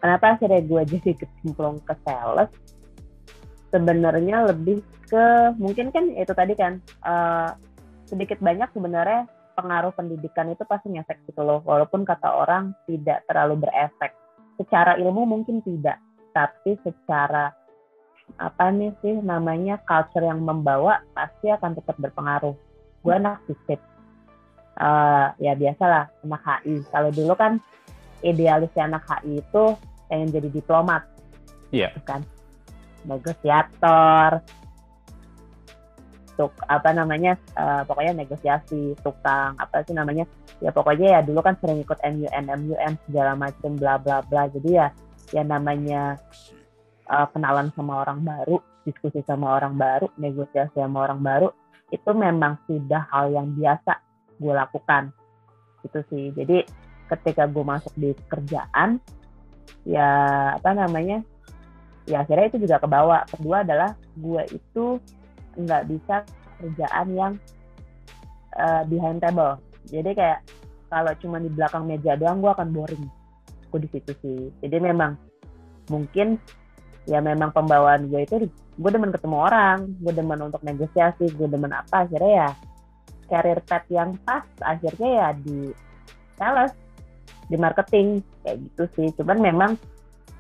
[0.05, 2.53] kenapa akhirnya gue jadi kecemplung ke sales?
[3.73, 7.57] Sebenarnya lebih ke mungkin kan itu tadi kan uh,
[8.05, 9.25] sedikit banyak sebenarnya
[9.57, 11.65] pengaruh pendidikan itu pasti ngefek gitu loh.
[11.65, 14.13] Walaupun kata orang tidak terlalu berefek.
[14.61, 15.97] Secara ilmu mungkin tidak
[16.37, 17.49] tapi secara
[18.37, 22.53] apa nih sih namanya culture yang membawa pasti akan tetap berpengaruh.
[23.01, 23.81] Gue anak fisip
[24.77, 27.57] uh, ya biasalah anak HI kalau dulu kan
[28.23, 29.63] idealisnya anak HI itu
[30.07, 31.03] pengen jadi diplomat.
[31.73, 31.91] Iya.
[31.91, 32.03] Yeah.
[32.05, 32.21] kan.
[33.05, 34.41] Negosiator.
[36.35, 40.27] Tuk apa namanya uh, pokoknya negosiasi tukang apa sih namanya.
[40.59, 44.51] Ya pokoknya ya dulu kan sering ikut MUN MUN segala macam bla bla bla.
[44.51, 44.91] Jadi ya
[45.31, 46.19] ya namanya
[47.07, 51.49] uh, kenalan sama orang baru diskusi sama orang baru negosiasi sama orang baru
[51.89, 53.97] itu memang sudah hal yang biasa
[54.37, 55.13] gue lakukan.
[55.85, 56.33] Itu sih.
[56.33, 56.65] Jadi
[57.09, 58.97] ketika gue masuk di kerjaan
[59.85, 60.09] ya
[60.57, 61.21] apa namanya?
[62.05, 63.25] Ya akhirnya itu juga kebawa.
[63.29, 65.01] Kedua adalah gue itu
[65.55, 66.15] nggak bisa
[66.61, 67.33] kerjaan yang
[68.57, 69.57] uh, behind table.
[69.89, 70.39] Jadi kayak
[70.89, 73.05] kalau cuma di belakang meja doang gue akan boring.
[73.69, 74.39] Aku di situ sih.
[74.61, 75.17] Jadi memang
[75.89, 76.37] mungkin
[77.05, 81.73] ya memang pembawaan gue itu gue demen ketemu orang gue demen untuk negosiasi gue demen
[81.73, 82.05] apa.
[82.05, 82.49] Akhirnya ya
[83.25, 85.73] career path yang pas akhirnya ya di
[86.37, 86.73] sales
[87.49, 89.07] di marketing kayak gitu sih.
[89.17, 89.71] Cuman memang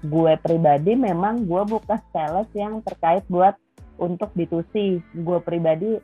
[0.05, 3.57] gue pribadi memang gue buka sales yang terkait buat
[3.97, 5.97] untuk B2C gue pribadi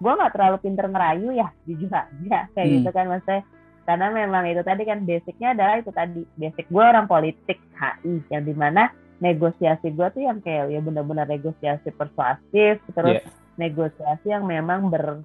[0.00, 2.48] gue nggak terlalu pinter ngerayu ya jujur aja.
[2.56, 2.74] Kayak hmm.
[2.80, 3.42] gitu kan maksudnya.
[3.80, 6.22] Karena memang itu tadi kan basicnya adalah itu tadi.
[6.38, 11.28] Basic gue orang politik HI yang di mana negosiasi gue tuh yang kayak ya benar-benar
[11.28, 13.28] negosiasi persuasif terus yeah.
[13.60, 15.20] negosiasi yang memang ber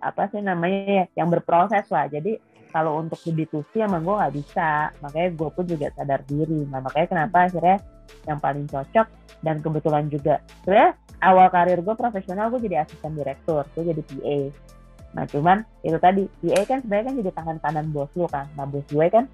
[0.00, 2.08] apa sih namanya yang berproses lah.
[2.08, 2.40] Jadi
[2.76, 4.92] kalau untuk di B2C emang gue nggak bisa.
[5.00, 6.68] Makanya gue pun juga sadar diri.
[6.68, 7.80] Nah makanya kenapa akhirnya
[8.28, 9.06] yang paling cocok
[9.40, 10.44] dan kebetulan juga.
[10.60, 10.92] Sebenarnya
[11.24, 14.40] awal karir gue profesional gue jadi asisten direktur gue jadi PA
[15.16, 18.44] nah cuman itu tadi PA kan sebenarnya kan jadi tangan kanan bos lu kan.
[18.52, 19.24] Nah bos gue kan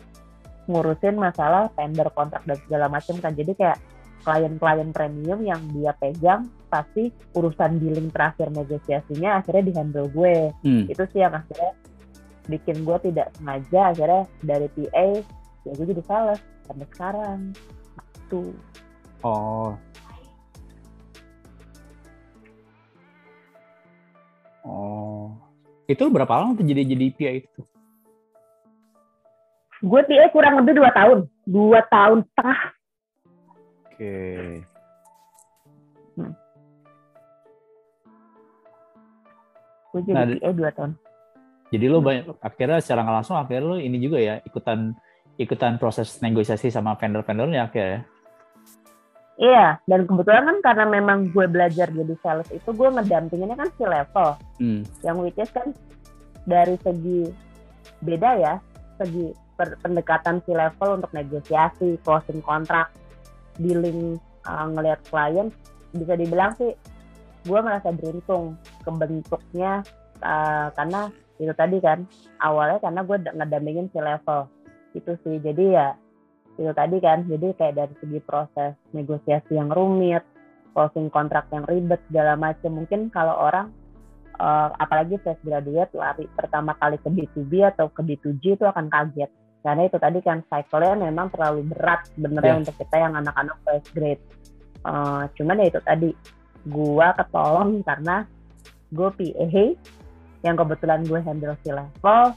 [0.71, 3.35] ngurusin masalah tender kontrak dan segala macam kan.
[3.35, 3.83] Jadi kayak
[4.23, 10.55] klien-klien premium yang dia pegang pasti urusan billing terakhir negosiasinya akhirnya di handle gue.
[10.63, 10.87] Hmm.
[10.87, 11.75] itu sih yang akhirnya
[12.51, 15.07] bikin gue tidak sengaja akhirnya dari PA
[15.63, 17.41] ya gue jadi sales sampai sekarang.
[18.27, 18.55] Itu
[19.23, 19.75] oh.
[24.63, 25.35] Oh.
[25.91, 27.63] Itu berapa lama tuh jadi jadi PA itu
[29.83, 31.27] gue PA kurang lebih dua tahun.
[31.43, 32.61] Dua tahun setengah.
[33.91, 33.99] Oke.
[33.99, 34.47] Okay.
[36.15, 36.33] hmm.
[39.93, 40.93] gue jadi nah, PA dua tahun
[41.73, 44.93] jadi lo banyak akhirnya secara nggak langsung akhirnya lo ini juga ya ikutan
[45.41, 48.05] ikutan proses negosiasi sama vendor-vendornya akhirnya.
[49.41, 53.85] Iya, dan kebetulan kan karena memang gue belajar jadi sales itu gue ngedampinginnya kan si
[53.89, 54.29] level,
[54.61, 54.85] hmm.
[55.01, 55.73] yang which is kan
[56.45, 57.33] dari segi
[58.05, 58.55] beda ya,
[59.01, 62.93] segi pendekatan si level untuk negosiasi, closing kontrak,
[63.57, 65.49] dealing uh, ngelihat klien,
[65.97, 66.77] bisa dibilang sih
[67.43, 68.55] gue merasa beruntung
[68.87, 69.83] kebentuknya
[70.23, 72.05] uh, karena itu tadi kan
[72.40, 74.49] awalnya karena gue ngedampingin si level.
[74.92, 75.88] Itu sih jadi ya
[76.61, 80.21] itu tadi kan jadi kayak dari segi proses negosiasi yang rumit
[80.77, 83.73] closing kontrak yang ribet segala macam mungkin kalau orang
[84.40, 89.31] uh, apalagi fresh graduate lari pertama kali ke B2B atau ke B2G itu akan kaget.
[89.62, 92.61] Karena itu tadi kan cycle-nya memang terlalu berat sebenarnya yeah.
[92.66, 94.23] untuk kita yang anak-anak fresh grade.
[94.83, 96.11] Uh, cuman ya itu tadi
[96.66, 98.27] gua ketolong karena
[98.92, 99.64] gue PA
[100.43, 102.35] yang kebetulan gue handle si level.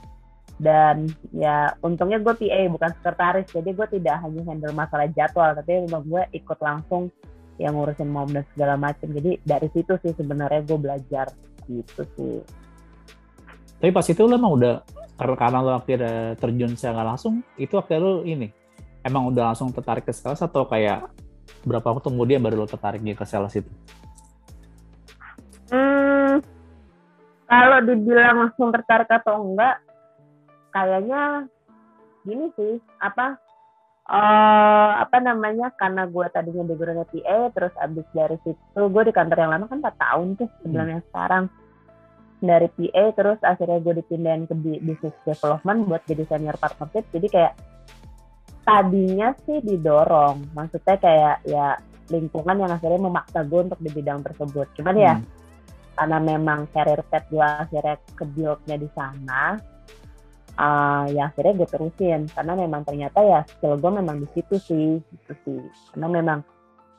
[0.55, 3.47] Dan ya untungnya gue PA bukan sekretaris.
[3.51, 7.11] Jadi gue tidak hanya handle masalah jadwal tapi memang gue ikut langsung
[7.59, 9.11] yang ngurusin mom dan segala macam.
[9.11, 11.27] Jadi dari situ sih sebenarnya gue belajar
[11.67, 12.39] gitu sih.
[13.83, 14.75] Tapi pas itu lo emang udah
[15.15, 18.51] karena lo akhirnya terjun secara langsung itu akhirnya lo ini
[19.05, 21.07] emang udah langsung tertarik ke sales atau kayak
[21.63, 23.69] berapa waktu kemudian baru lo tertarik ke sales itu?
[25.69, 26.41] Hmm,
[27.45, 29.77] kalau dibilang langsung tertarik atau enggak
[30.73, 31.45] kayaknya
[32.25, 33.37] gini sih apa
[34.09, 39.37] uh, apa namanya karena gue tadinya backgroundnya PA terus abis dari situ gue di kantor
[39.45, 41.07] yang lama kan 4 tahun tuh sebelumnya hmm.
[41.13, 41.43] sekarang
[42.43, 47.53] dari PA terus akhirnya gue dipindahin ke business development buat jadi senior partnership jadi kayak
[48.65, 51.77] tadinya sih didorong maksudnya kayak ya
[52.09, 55.23] lingkungan yang akhirnya memaksa gue untuk di bidang tersebut cuman ya, hmm.
[55.23, 55.34] ya
[55.95, 58.23] karena memang career path gue akhirnya ke
[58.75, 59.55] di sana
[60.59, 62.21] uh, ya akhirnya gue terusin.
[62.31, 65.61] Karena memang ternyata ya skill gue memang di situ sih gitu sih.
[65.93, 66.39] Karena memang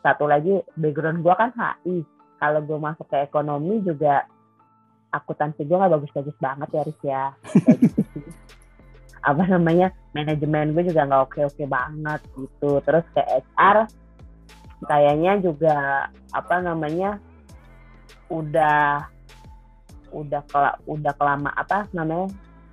[0.04, 1.96] satu lagi background gue kan HI
[2.36, 4.28] kalau gue masuk ke ekonomi juga
[5.10, 7.24] akuntansi gue nggak bagus-bagus banget ya Riz ya.
[7.52, 8.20] Gitu
[9.26, 12.78] apa namanya manajemen gue juga nggak oke-oke banget gitu.
[12.84, 13.90] Terus ke HR
[14.86, 17.18] kayaknya juga apa namanya
[18.32, 19.06] udah
[20.14, 22.30] udah kela, udah kelama apa namanya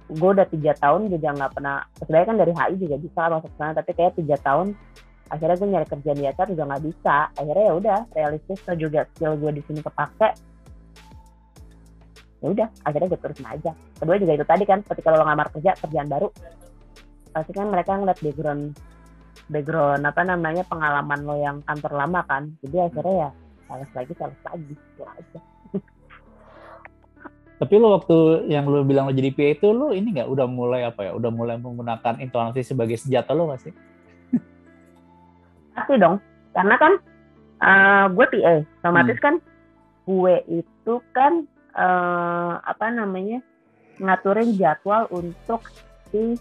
[0.09, 3.71] gue udah tiga tahun juga nggak pernah sebenarnya kan dari HI juga bisa masuk sana
[3.73, 4.77] tapi kayak tiga tahun
[5.33, 7.15] akhirnya gue nyari kerjaan di HR juga nggak bisa.
[7.33, 10.29] Akhirnya ya udah realistis juga skill gue di sini kepake.
[12.43, 13.71] Ya udah akhirnya gue terusin aja.
[13.97, 16.29] Kedua juga itu tadi kan ketika lo ngamar kerja kerjaan baru
[17.33, 18.77] pasti kan mereka ngeliat background
[19.49, 22.53] background apa namanya pengalaman lo yang kantor lama kan.
[22.61, 23.29] Jadi akhirnya ya
[23.73, 25.39] salah lagi salah lagi itu aja
[27.63, 30.83] tapi lo waktu yang lo bilang lo jadi PA itu lo ini nggak udah mulai
[30.83, 31.11] apa ya?
[31.15, 33.73] Udah mulai menggunakan intonasi sebagai senjata lo nggak sih?
[35.71, 36.19] Pasti dong,
[36.51, 36.93] karena kan
[37.63, 39.23] uh, gue PA, otomatis hmm.
[39.23, 39.35] kan
[40.03, 41.47] gue itu kan
[41.79, 43.39] uh, apa namanya
[44.01, 45.63] ngaturin jadwal untuk
[46.11, 46.35] si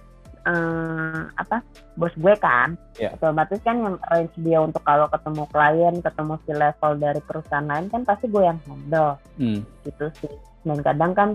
[0.47, 1.63] uh, apa
[1.95, 3.13] bos gue kan, yeah.
[3.13, 7.87] otomatis kan yang range dia untuk kalau ketemu klien, ketemu si level dari perusahaan lain
[7.93, 9.61] kan pasti gue yang handle, hmm.
[9.85, 10.33] gitu sih.
[10.65, 11.29] Dan kadang kan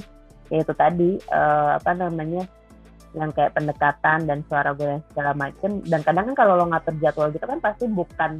[0.47, 2.47] ya itu tadi uh, apa namanya
[3.15, 5.81] yang kayak pendekatan dan suara gue yang segala macem.
[5.85, 8.37] Dan kadang kan kalau lo ngatur jadwal gitu kan pasti bukan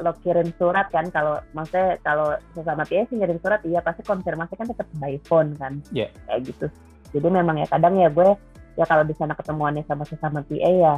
[0.00, 1.10] lo kirim surat kan.
[1.10, 5.54] Kalau maksudnya kalau sesama PA sih ngirim surat iya pasti konfirmasi kan tetap by phone
[5.58, 5.78] kan.
[5.94, 6.10] Yeah.
[6.26, 6.66] kayak gitu.
[7.12, 8.32] Jadi memang ya kadang ya gue
[8.76, 10.94] ya kalau di sana ketemuannya sama sesama PA ya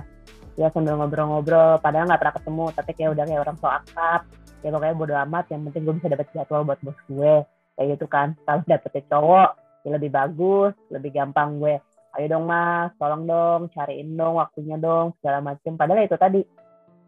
[0.55, 4.23] ya sambil ngobrol-ngobrol padahal nggak pernah ketemu tapi kayak udah kayak orang so akrab.
[4.65, 7.35] Ya pokoknya bodo amat yang penting gue bisa dapat jadwal buat bos gue.
[7.75, 9.51] Kayak gitu kan kalau dapetnya cowok
[9.85, 11.75] ya lebih bagus lebih gampang gue.
[12.15, 16.41] Ayo dong mas tolong dong cariin dong waktunya dong segala macam padahal itu tadi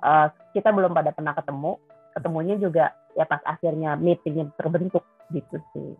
[0.02, 1.78] uh, kita belum pada pernah ketemu.
[2.16, 5.94] Ketemunya juga ya pas akhirnya meetingnya terbentuk gitu sih.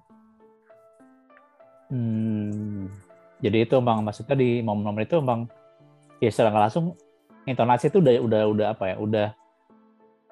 [1.86, 2.90] Hmm.
[3.36, 5.44] Jadi itu bang maksudnya di momen-momen itu bang
[6.20, 6.96] ya secara langsung
[7.44, 9.26] intonasi itu udah udah udah apa ya udah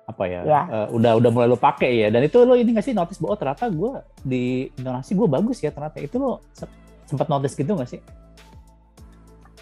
[0.05, 0.62] apa ya, ya.
[0.69, 3.33] Uh, udah udah mulai lo pakai ya dan itu lo ini nggak sih notice bahwa
[3.33, 4.45] oh, ternyata gue di
[4.77, 6.45] intonasi gue bagus ya ternyata itu lo
[7.09, 8.01] sempat notice gitu nggak sih?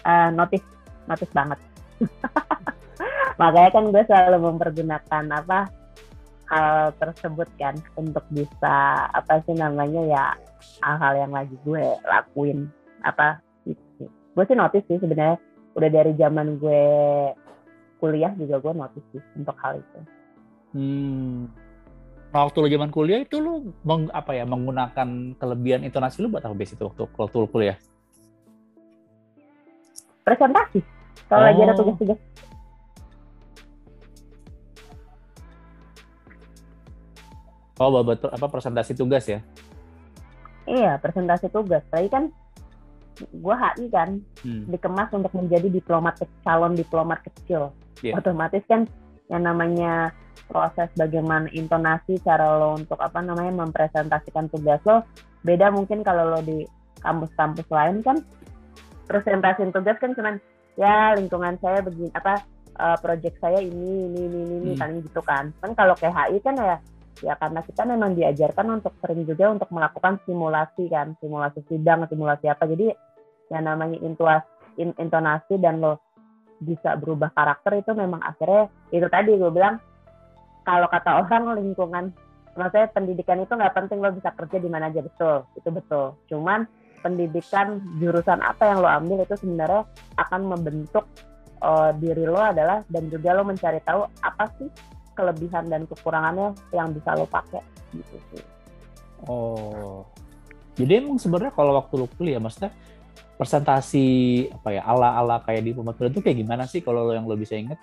[0.03, 0.67] Uh, notice
[1.07, 1.59] notice banget
[3.39, 5.59] makanya kan gue selalu mempergunakan apa
[6.51, 10.23] hal tersebut kan untuk bisa apa sih namanya ya
[10.83, 12.67] hal-hal yang lagi gue lakuin
[13.03, 13.43] apa
[14.33, 15.37] gue sih notice sih sebenarnya
[15.77, 16.85] udah dari zaman gue
[18.01, 19.99] kuliah juga gue notice sih untuk hal itu.
[20.73, 21.47] Hmm.
[22.33, 26.41] Nah, waktu lo zaman kuliah itu lo meng, apa ya menggunakan kelebihan intonasi lo buat
[26.41, 27.77] apa biasa itu waktu waktu lo kuliah?
[30.25, 30.81] Presentasi.
[31.29, 31.45] Kalau oh.
[31.45, 31.77] lagi ada oh.
[31.77, 32.19] tugas-tugas.
[37.81, 39.39] Oh, betul apa presentasi tugas ya?
[40.65, 41.85] Iya, presentasi tugas.
[41.91, 42.33] Tapi kan
[43.19, 44.09] gue HI kan
[44.41, 44.69] hmm.
[44.73, 47.73] dikemas untuk menjadi diplomat calon diplomat kecil.
[48.01, 48.17] Yeah.
[48.19, 48.89] Otomatis kan
[49.31, 50.11] yang namanya
[50.49, 55.07] proses bagaimana intonasi cara lo untuk apa namanya mempresentasikan tugas lo
[55.41, 56.67] beda mungkin kalau lo di
[56.99, 58.17] kampus-kampus lain kan
[59.07, 60.37] presentasi tugas kan cuman
[60.75, 62.43] ya lingkungan saya begini apa
[62.79, 64.79] uh, project saya ini ini ini ini hmm.
[64.79, 66.77] paling gitu kan kan kalau kayak HI kan ya
[67.21, 72.49] ya karena kita memang diajarkan untuk sering juga untuk melakukan simulasi kan simulasi sidang simulasi
[72.49, 72.65] apa.
[72.65, 72.89] Jadi
[73.53, 74.41] yang namanya intuas,
[74.81, 76.01] in, intonasi dan lo
[76.63, 79.77] bisa berubah karakter itu memang akhirnya itu tadi gue bilang
[80.63, 82.15] kalau kata orang lingkungan
[82.55, 86.15] maksudnya pendidikan itu nggak penting lo bisa kerja di mana aja betul itu betul.
[86.31, 86.65] Cuman
[87.03, 89.83] pendidikan jurusan apa yang lo ambil itu sebenarnya
[90.15, 91.03] akan membentuk
[91.59, 94.71] uh, diri lo adalah dan juga lo mencari tahu apa sih
[95.13, 97.61] kelebihan dan kekurangannya yang bisa lo pakai
[97.93, 98.43] gitu sih.
[99.29, 100.03] Oh,
[100.73, 102.73] jadi emang sebenarnya kalau waktu lo kuliah, maksudnya
[103.37, 104.05] presentasi
[104.49, 107.53] apa ya ala-ala kayak di pemotretan itu kayak gimana sih kalau lo yang lo bisa
[107.53, 107.77] inget?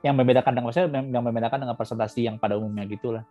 [0.00, 3.24] Yang membedakan dengan maksudnya yang membedakan dengan presentasi yang pada umumnya gitulah.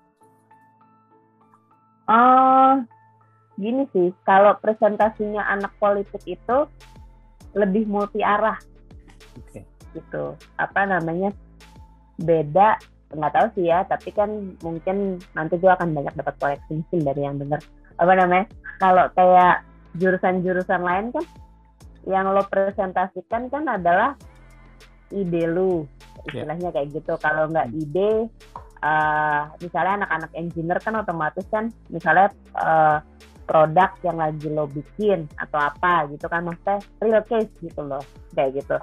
[2.07, 2.85] Uh,
[3.59, 6.69] gini sih, kalau presentasinya anak politik itu
[7.57, 8.55] lebih multi arah.
[9.47, 9.65] Okay.
[9.91, 10.37] Gitu.
[10.55, 11.33] Apa namanya?
[12.17, 12.77] Beda
[13.07, 17.21] nggak tahu sih ya tapi kan mungkin nanti gue akan banyak dapat koleksi mesin dari
[17.23, 17.63] yang denger
[17.97, 18.45] apa namanya
[18.83, 19.63] kalau kayak
[19.95, 21.25] jurusan-jurusan lain kan
[22.07, 24.15] yang lo presentasikan kan adalah
[25.11, 25.87] ide lu
[26.31, 26.43] ya.
[26.43, 27.79] istilahnya kayak gitu kalau nggak hmm.
[27.83, 28.11] ide
[28.83, 32.99] uh, misalnya anak-anak engineer kan otomatis kan misalnya uh,
[33.47, 38.03] produk yang lagi lo bikin atau apa gitu kan maksudnya real case gitu loh
[38.35, 38.75] kayak gitu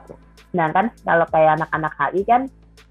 [0.56, 2.42] nah kan kalau kayak anak-anak HI kan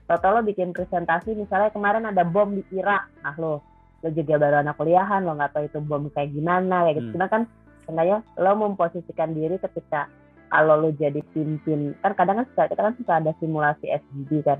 [0.03, 3.63] Toto lo bikin presentasi misalnya kemarin ada bom di Irak nah lo
[4.03, 7.31] lo juga baru anak kuliahan lo nggak tahu itu bom kayak gimana ya gitu hmm.
[7.31, 7.47] kan
[7.83, 10.11] sebenarnya lo memposisikan diri ketika
[10.51, 14.59] kalau lo jadi pimpin kan kadang kan suka, kita kan suka ada simulasi SDG kan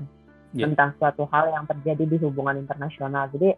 [0.56, 0.66] yeah.
[0.66, 3.54] tentang suatu hal yang terjadi di hubungan internasional jadi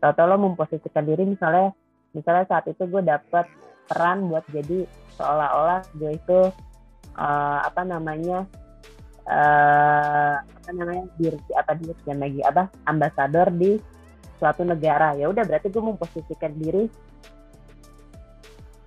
[0.00, 1.72] Toto lo memposisikan diri misalnya
[2.16, 3.46] misalnya saat itu gue dapet
[3.88, 4.86] peran buat jadi
[5.18, 6.40] seolah-olah gue itu
[7.18, 8.46] uh, apa namanya
[9.26, 12.70] uh, apa namanya diri apa dirjen lagi apa?
[12.86, 13.76] Ambasador di
[14.40, 15.16] suatu negara.
[15.18, 16.88] Ya udah berarti gue memposisikan diri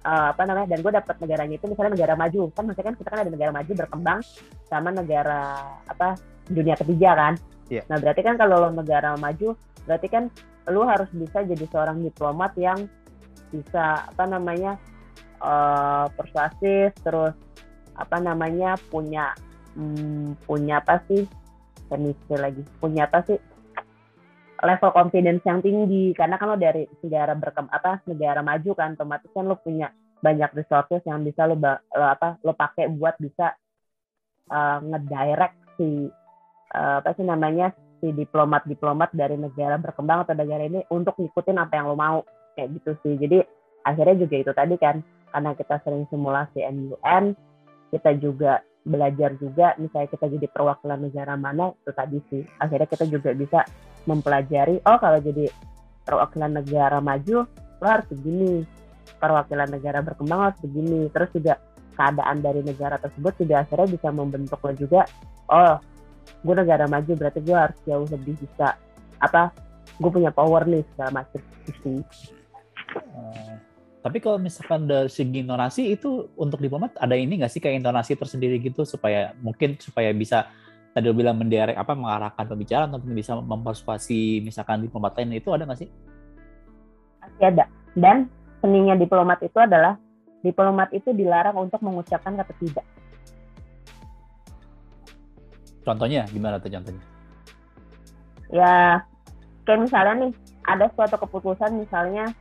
[0.07, 2.49] uh, apa namanya dan gue dapat negaranya itu misalnya negara maju.
[2.55, 4.19] Kan maksudnya kan kita kan ada negara maju berkembang
[4.71, 5.41] sama negara
[5.85, 6.17] apa
[6.49, 7.35] dunia ketiga kan?
[7.71, 7.87] Yeah.
[7.87, 9.55] nah berarti kan kalau lo negara maju
[9.87, 10.27] berarti kan
[10.67, 12.85] lo harus bisa jadi seorang diplomat yang
[13.51, 14.75] bisa apa namanya
[15.39, 17.35] uh, persuasif terus
[17.93, 19.31] apa namanya punya
[19.75, 21.25] hmm, punya apa sih?
[21.89, 22.61] Chemistry lagi.
[22.79, 23.37] Punya apa sih?
[24.63, 26.15] Level confidence yang tinggi.
[26.15, 29.91] Karena kan lo dari negara berkem apa negara maju kan otomatis kan lo punya
[30.23, 33.51] banyak resources yang bisa lo, lo apa lo pakai buat bisa
[34.47, 36.07] uh, ngedirect si
[36.71, 41.59] uh, apa sih namanya si diplomat diplomat dari negara berkembang atau negara ini untuk ngikutin
[41.59, 42.19] apa yang lo mau.
[42.55, 43.13] Kayak gitu sih.
[43.19, 43.37] Jadi
[43.83, 45.03] akhirnya juga itu tadi kan.
[45.33, 47.33] Karena kita sering simulasi MUN
[47.93, 52.43] kita juga belajar juga misalnya kita jadi perwakilan negara mana itu tadi sih.
[52.59, 53.59] Akhirnya kita juga bisa
[54.03, 55.47] mempelajari oh kalau jadi
[56.03, 57.47] perwakilan negara maju
[57.79, 58.67] lo harus begini.
[59.19, 61.07] Perwakilan negara berkembang harus begini.
[61.11, 61.53] Terus juga
[61.95, 65.05] keadaan dari negara tersebut juga akhirnya bisa membentuk lo juga
[65.53, 65.77] oh
[66.43, 68.75] gue negara maju berarti gue harus jauh lebih bisa
[69.21, 69.53] apa
[70.01, 71.41] gue punya power nih segala macam.
[71.63, 72.01] Sih
[74.03, 78.19] tapi kalau misalkan dari segi intonasi itu untuk diplomat ada ini nggak sih kayak intonasi
[78.19, 80.51] tersendiri gitu supaya mungkin supaya bisa
[80.91, 85.63] tadi lo bilang menderek apa mengarahkan pembicaraan atau bisa mempersuasi misalkan diplomat lain itu ada
[85.63, 85.89] nggak sih?
[87.23, 87.65] Pasti ada.
[87.95, 88.27] Dan
[88.59, 89.95] seninya diplomat itu adalah
[90.43, 92.85] diplomat itu dilarang untuk mengucapkan kata tidak.
[95.87, 97.03] Contohnya gimana tuh contohnya?
[98.51, 98.99] Ya
[99.63, 100.31] kayak misalnya nih
[100.67, 102.35] ada suatu keputusan misalnya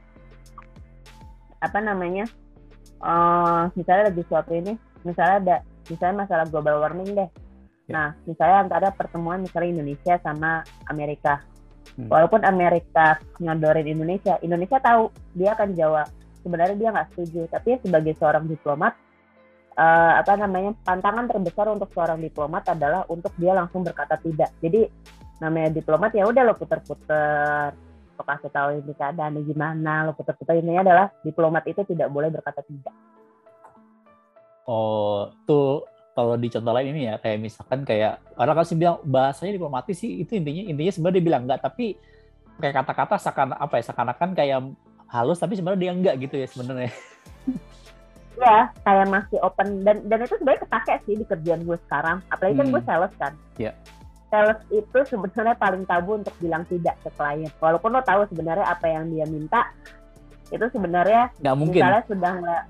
[1.63, 2.27] apa namanya
[2.99, 4.75] uh, misalnya lagi suatu ini
[5.07, 5.57] misalnya ada
[5.87, 7.31] misalnya masalah global warming deh.
[7.87, 7.93] Ya.
[7.95, 11.43] nah misalnya antara pertemuan misalnya Indonesia sama Amerika.
[11.93, 12.09] Hmm.
[12.09, 16.09] walaupun Amerika nyodorin Indonesia Indonesia tahu dia akan jawab.
[16.43, 18.97] Sebenarnya dia nggak setuju tapi sebagai seorang diplomat
[19.77, 24.51] uh, apa namanya tantangan terbesar untuk seorang diplomat adalah untuk dia langsung berkata tidak.
[24.63, 24.89] Jadi
[25.43, 27.75] namanya diplomat ya udah lo puter-puter
[28.23, 32.63] lo kasih tahu ini keadaannya gimana lo puter-puter ini adalah diplomat itu tidak boleh berkata
[32.63, 32.95] tidak.
[34.71, 35.83] Oh tuh
[36.15, 40.23] kalau di contoh lain ini ya kayak misalkan kayak orang kasih bilang bahasanya diplomatis sih
[40.23, 41.99] itu intinya intinya sebenarnya dia bilang enggak tapi
[42.63, 44.59] kayak kata-kata seakan apa ya seakan-akan kayak
[45.11, 46.95] halus tapi sebenarnya dia enggak gitu ya sebenarnya.
[48.33, 49.85] Ya kayak masih open.
[49.85, 52.25] Dan dan itu sebenarnya kepake sih di kerjaan gue sekarang.
[52.33, 52.75] Apalagi kan hmm.
[52.75, 53.33] gue sales kan.
[53.61, 53.77] Yeah
[54.33, 57.53] sales itu sebenarnya paling tabu untuk bilang tidak ke klien.
[57.61, 59.69] Walaupun lo tahu sebenarnya apa yang dia minta,
[60.49, 61.81] itu sebenarnya nggak mungkin.
[61.85, 62.63] Misalnya sudah nggak,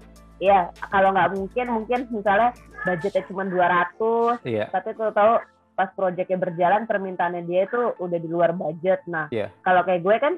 [0.43, 0.59] ya
[0.91, 2.51] kalau nggak mungkin, mungkin misalnya
[2.83, 4.67] budgetnya cuma 200, iya.
[4.75, 5.33] tapi kalau tahu
[5.79, 9.07] pas proyeknya berjalan permintaannya dia itu udah di luar budget.
[9.07, 9.55] Nah, iya.
[9.63, 10.35] kalau kayak gue kan,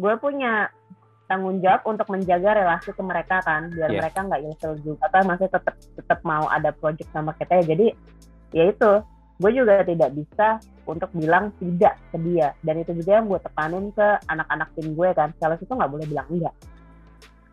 [0.00, 0.72] gue punya
[1.28, 4.00] tanggung jawab untuk menjaga relasi ke mereka kan, biar yeah.
[4.00, 7.64] mereka nggak ilfil juga, atau masih tetap tetap mau ada project sama kita ya.
[7.76, 7.86] Jadi
[8.56, 8.92] ya itu
[9.38, 10.58] gue juga tidak bisa
[10.90, 12.54] untuk bilang tidak ke dia.
[12.62, 15.30] Dan itu juga yang gue tekanin ke anak-anak tim gue kan.
[15.38, 16.54] Sales itu nggak boleh bilang enggak.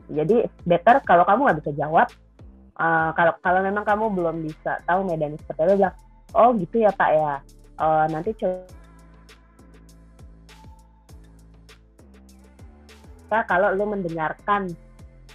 [0.09, 2.07] Jadi better kalau kamu nggak bisa jawab
[2.77, 5.95] uh, kalau kalau memang kamu belum bisa tahu medan seperti itu bilang
[6.37, 7.33] oh gitu ya pak ya.
[7.75, 8.63] Uh, nanti coba
[13.51, 14.71] kalau lu mendengarkan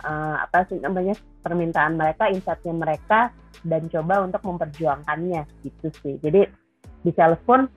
[0.07, 1.13] uh, apa sih namanya
[1.45, 3.29] permintaan mereka insightnya mereka
[3.65, 6.49] dan coba untuk memperjuangkannya gitu sih jadi
[7.01, 7.69] di telepon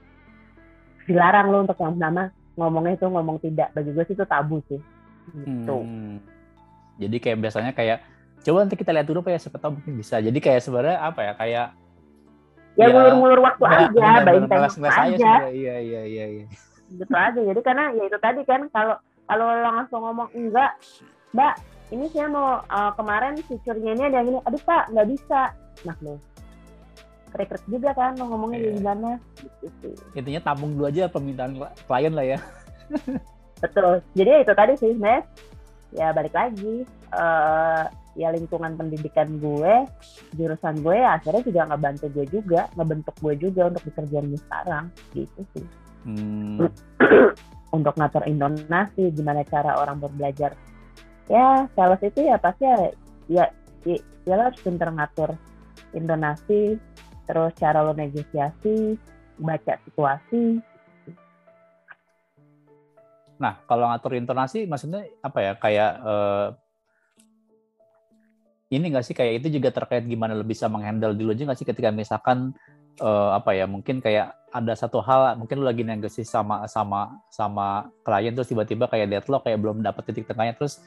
[1.07, 2.23] dilarang lo untuk yang pertama
[2.55, 4.79] ngomongnya itu ngomong tidak bagi gue sih itu tabu sih
[5.43, 6.19] gitu hmm.
[6.99, 8.03] jadi kayak biasanya kayak
[8.43, 11.19] coba nanti kita lihat dulu pak ya siapa tahu mungkin bisa jadi kayak sebenarnya apa
[11.23, 11.67] ya kayak
[12.75, 16.45] ya, ngulur-ngulur ya, waktu aja baik aja iya iya iya iya
[16.93, 20.75] gitu aja jadi karena ya itu tadi kan kalau kalau langsung ngomong enggak
[21.33, 21.57] mbak
[21.89, 25.41] ini saya mau uh, kemarin fiturnya ini ada yang ini aduh pak nggak bisa
[25.81, 26.21] nah lo
[27.33, 28.73] krek juga kan lo ngomongnya yeah.
[28.77, 29.09] gimana?
[29.41, 29.89] Gitu.
[30.13, 31.57] Intinya tampung dulu aja permintaan
[31.89, 32.37] klien lah ya.
[33.63, 34.05] Betul.
[34.13, 35.25] Jadi itu tadi sih mas
[35.89, 36.85] ya balik lagi.
[37.09, 39.89] Uh, ya lingkungan pendidikan gue
[40.37, 44.41] jurusan gue ya akhirnya juga nggak bantu gue juga ngebentuk gue juga untuk pekerjaan gue
[44.45, 44.85] sekarang.
[45.17, 45.65] Gitu sih.
[46.05, 46.69] Hmm.
[47.73, 50.53] untuk ngatur intonasi gimana cara orang berbelajar
[51.25, 52.77] ya sales itu ya pasti ya
[53.25, 53.45] ya,
[53.81, 53.97] ya,
[54.29, 55.33] ya lo harus pinter ngatur
[55.93, 56.77] intonasi,
[57.25, 58.97] terus cara lo negosiasi,
[59.39, 60.61] baca situasi.
[63.41, 65.53] Nah, kalau ngatur intonasi maksudnya apa ya?
[65.57, 66.47] Kayak uh,
[68.73, 71.67] ini nggak sih kayak itu juga terkait gimana lo bisa menghandle dulu aja nggak sih
[71.67, 72.57] ketika misalkan
[73.01, 77.89] uh, apa ya mungkin kayak ada satu hal mungkin lo lagi negosiasi sama sama sama
[78.01, 80.81] klien terus tiba-tiba kayak deadlock kayak belum dapat titik tengahnya terus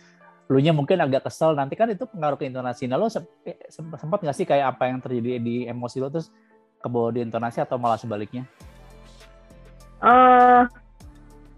[0.47, 2.87] lu nya mungkin agak kesel nanti kan itu pengaruh ke intonasi.
[2.87, 6.31] Nah lo eh, sempat nggak sih kayak apa yang terjadi di emosi lo terus
[6.79, 8.47] ke bawah di intonasi atau malah sebaliknya?
[9.99, 10.63] Uh,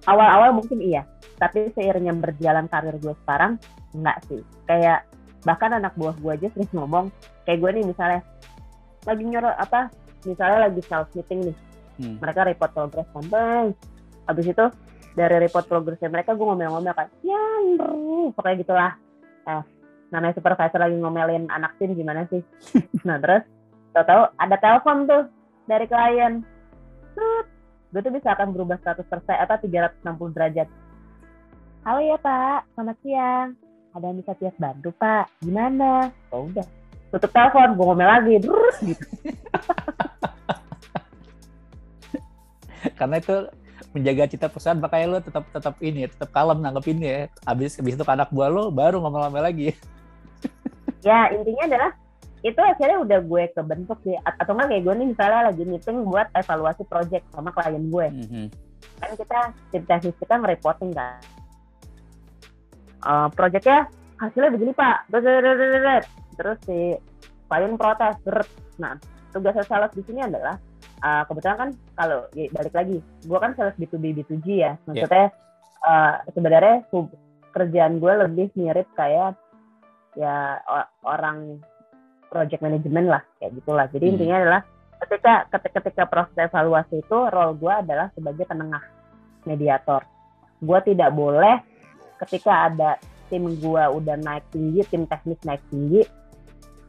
[0.08, 1.04] awal-awal mungkin iya
[1.36, 3.60] tapi seiringnya berjalan karir gue sekarang
[3.92, 4.40] enggak sih.
[4.64, 5.04] Kayak
[5.44, 7.12] bahkan anak buah gue aja sering ngomong
[7.44, 8.20] kayak gue nih misalnya
[9.06, 9.92] lagi nyorot apa
[10.26, 11.56] misalnya lagi sales meeting nih.
[11.98, 12.14] Hmm.
[12.22, 13.74] mereka report progress sampai
[14.30, 14.66] habis itu
[15.18, 17.42] dari report progresnya mereka gue ngomel-ngomel kan ya
[17.74, 18.92] bro pokoknya gitulah.
[19.50, 19.64] Eh
[20.08, 22.40] namanya supervisor lagi ngomelin anak tim gimana sih?
[23.06, 23.42] Nah terus
[23.92, 25.26] tau-tau ada telepon tuh
[25.66, 26.40] dari klien.
[27.12, 27.46] Tut,
[27.92, 30.68] gue tuh bisa akan berubah 100% atau 360 derajat.
[31.84, 32.64] Halo ya pak.
[32.72, 33.48] Selamat siang.
[33.96, 35.28] Ada yang bisa tiap bantu pak?
[35.42, 36.08] Gimana?
[36.32, 36.64] Oh udah.
[37.08, 38.34] Tutup telepon gue ngomel lagi.
[38.44, 39.04] Brrr, gitu.
[42.98, 43.36] Karena itu
[43.98, 47.26] menjaga cita perusahaan makanya lo tetap tetap ini tetap kalem nanggepin ya.
[47.42, 49.68] Habis habis itu ke anak buah lo baru ngomel-ngomel lagi.
[51.06, 51.90] Ya intinya adalah
[52.42, 54.18] itu akhirnya udah gue kebentuk sih.
[54.26, 58.06] Atau enggak kayak gue nih misalnya lagi meeting buat evaluasi project sama klien gue.
[58.10, 58.46] Mm-hmm.
[58.98, 59.38] kan kita
[59.70, 61.22] tim teknis kita ngereporting kan.
[62.98, 63.86] Uh, projectnya
[64.18, 65.06] hasilnya begini pak.
[66.34, 66.98] Terus si
[67.46, 68.18] klien protes
[68.74, 68.98] nah
[69.30, 70.58] tugas sales di sini adalah
[71.02, 75.86] uh, kebetulan kan kalau ya, balik lagi, gue kan sales B2B B2G ya, maksudnya yeah.
[75.86, 76.76] uh, sebenarnya
[77.54, 79.34] kerjaan gue lebih mirip kayak
[80.18, 80.58] ya
[81.06, 81.62] orang
[82.28, 83.86] project management lah kayak gitulah.
[83.90, 84.12] Jadi hmm.
[84.14, 84.62] intinya adalah
[85.06, 88.82] ketika ketika, ketika proses evaluasi itu role gue adalah sebagai penengah
[89.46, 90.02] mediator.
[90.58, 91.62] Gue tidak boleh
[92.26, 92.98] ketika ada
[93.30, 96.02] tim gue udah naik tinggi, tim teknis naik tinggi,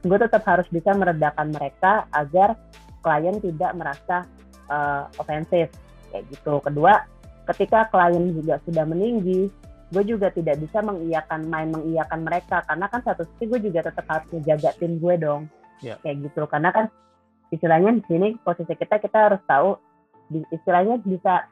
[0.04, 2.56] gue tetap harus bisa meredakan mereka agar
[3.00, 4.28] klien tidak merasa
[4.68, 5.72] uh, ofensif
[6.10, 6.60] kayak gitu.
[6.64, 7.04] Kedua,
[7.50, 9.50] ketika klien juga sudah meninggi,
[9.90, 14.06] gue juga tidak bisa mengiyakan main mengiyakan mereka karena kan satu sisi gue juga tetap
[14.06, 15.50] harus menjaga tim gue dong
[15.82, 15.98] yeah.
[16.06, 16.86] kayak gitu karena kan
[17.50, 19.82] istilahnya di sini posisi kita kita harus tahu
[20.54, 21.50] istilahnya bisa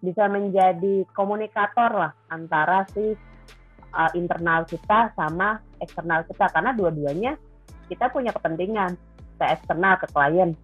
[0.00, 3.12] bisa menjadi komunikator lah antara si
[3.92, 7.36] uh, internal kita sama eksternal kita karena dua-duanya
[7.92, 8.96] kita punya kepentingan
[9.36, 10.56] ke eksternal ke klien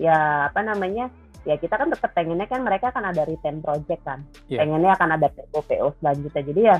[0.00, 1.12] ya apa namanya
[1.44, 4.24] ya kita kan tetap pengennya kan mereka kan ada return project kan.
[4.48, 4.64] Yeah.
[4.64, 6.42] pengennya akan ada PO PO selanjutnya.
[6.42, 6.76] Jadi ya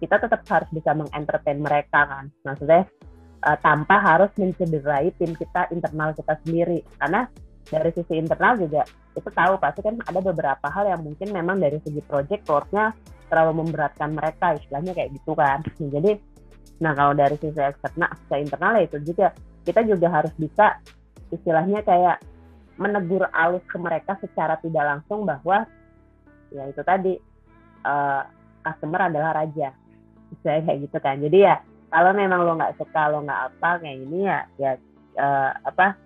[0.00, 2.24] kita tetap harus bisa mengentertain mereka kan.
[2.44, 2.88] Maksudnya
[3.44, 6.84] uh, tanpa harus mencederai tim kita internal kita sendiri.
[7.00, 7.28] Karena
[7.68, 8.82] dari sisi internal juga
[9.12, 12.96] kita tahu pasti kan ada beberapa hal yang mungkin memang dari segi project loadnya
[13.28, 15.60] terlalu memberatkan mereka istilahnya kayak gitu kan.
[15.78, 16.16] Jadi
[16.80, 19.30] nah kalau dari sisi eksternal ke internal ya itu juga
[19.62, 20.82] kita juga harus bisa
[21.30, 22.18] istilahnya kayak
[22.80, 25.68] menegur alus ke mereka secara tidak langsung bahwa
[26.52, 27.16] ya itu tadi
[27.84, 28.22] uh,
[28.64, 29.72] customer adalah raja.
[30.40, 31.20] Saya kayak gitu kan.
[31.20, 31.60] Jadi ya
[31.92, 34.72] kalau memang lo nggak suka lo nggak apa kayak ini ya ya
[35.20, 35.96] uh, apa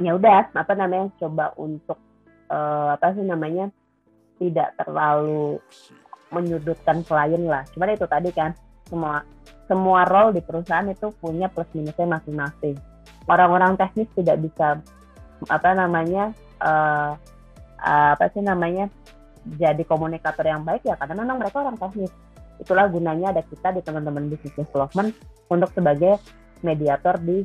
[0.00, 1.96] ya udah apa namanya coba untuk
[2.52, 3.72] uh, apa sih namanya
[4.36, 5.56] tidak terlalu
[6.32, 7.64] menyudutkan klien lah.
[7.72, 8.52] Cuman itu tadi kan
[8.88, 9.24] semua
[9.64, 12.76] semua role di perusahaan itu punya plus minusnya masing-masing
[13.26, 14.82] orang-orang teknis tidak bisa
[15.50, 16.30] apa namanya
[16.62, 17.18] uh,
[17.82, 18.86] apa sih namanya
[19.58, 22.12] jadi komunikator yang baik ya karena memang mereka orang teknis.
[22.62, 25.18] Itulah gunanya ada kita di teman-teman business development
[25.50, 26.22] untuk sebagai
[26.62, 27.42] mediator di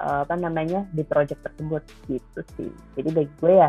[0.00, 1.84] uh, apa namanya di project tersebut.
[2.08, 2.70] Gitu sih.
[2.96, 3.68] Jadi bagi gue ya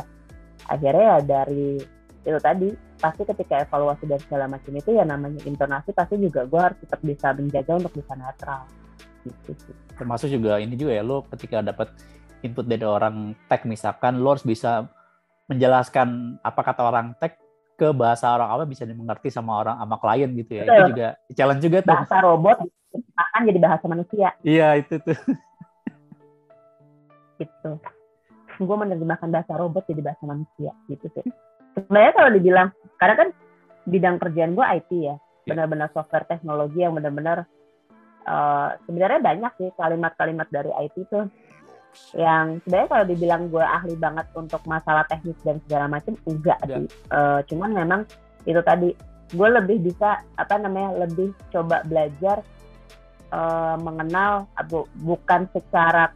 [0.71, 1.83] akhirnya ya dari
[2.25, 6.57] itu tadi pasti ketika evaluasi dan segala macam itu ya namanya intonasi pasti juga gue
[6.57, 8.65] harus tetap bisa menjaga untuk bisa netral
[9.95, 11.89] termasuk juga ini juga ya lo ketika dapat
[12.45, 14.85] input dari orang tech misalkan lo harus bisa
[15.49, 17.41] menjelaskan apa kata orang tech
[17.75, 20.63] ke bahasa orang apa bisa dimengerti sama orang sama klien gitu ya.
[20.63, 20.75] Betul.
[20.75, 21.91] Itu juga challenge juga tuh.
[21.91, 22.57] Bahasa robot
[22.95, 24.27] akan jadi bahasa manusia.
[24.41, 25.15] Iya, itu tuh.
[27.43, 27.71] gitu.
[28.63, 31.27] Gue menerjemahkan bahasa robot jadi bahasa manusia gitu sih.
[31.75, 33.29] Sebenarnya kalau dibilang, karena kan
[33.83, 35.15] bidang kerjaan gue IT ya, iya.
[35.43, 37.43] benar-benar software teknologi yang benar-benar
[38.27, 41.25] uh, sebenarnya banyak sih kalimat-kalimat dari IT tuh.
[42.11, 46.83] Yang sebenarnya kalau dibilang gue ahli banget untuk masalah teknis dan segala macam enggak yeah.
[46.83, 46.85] sih.
[47.09, 48.01] Uh, cuman memang
[48.45, 48.91] itu tadi
[49.33, 52.45] gue lebih bisa apa namanya lebih coba belajar
[53.33, 56.13] uh, mengenal bu, bukan secara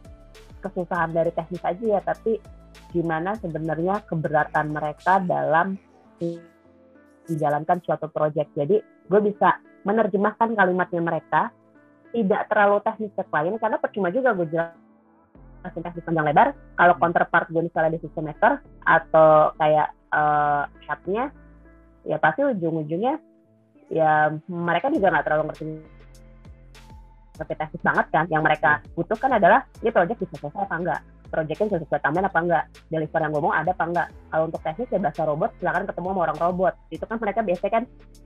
[0.62, 2.38] kesusahan dari teknis aja ya tapi
[2.94, 5.74] gimana sebenarnya keberatan mereka dalam
[7.26, 9.58] menjalankan suatu proyek jadi gue bisa
[9.88, 11.50] menerjemahkan kalimatnya mereka
[12.10, 16.48] tidak terlalu teknis ke klien karena percuma juga gue jelasin teknis panjang lebar.
[16.74, 17.02] Kalau hmm.
[17.02, 18.52] counterpart gue misalnya di sistem maker
[18.86, 21.30] atau kayak uh, chatnya
[22.06, 23.20] ya pasti ujung-ujungnya
[23.92, 25.64] ya mereka juga nggak terlalu ngerti.
[27.40, 28.94] Ngerti teknis banget kan yang mereka hmm.
[28.98, 31.00] butuhkan adalah ini project bisa selesai apa enggak?
[31.30, 32.64] Projectnya bisa sesuai tambahan apa enggak?
[32.90, 34.08] Deliver yang ngomong ada apa enggak?
[34.34, 36.74] Kalau untuk teknis ya bahasa robot silakan ketemu sama orang robot.
[36.90, 37.84] Itu kan mereka biasanya kan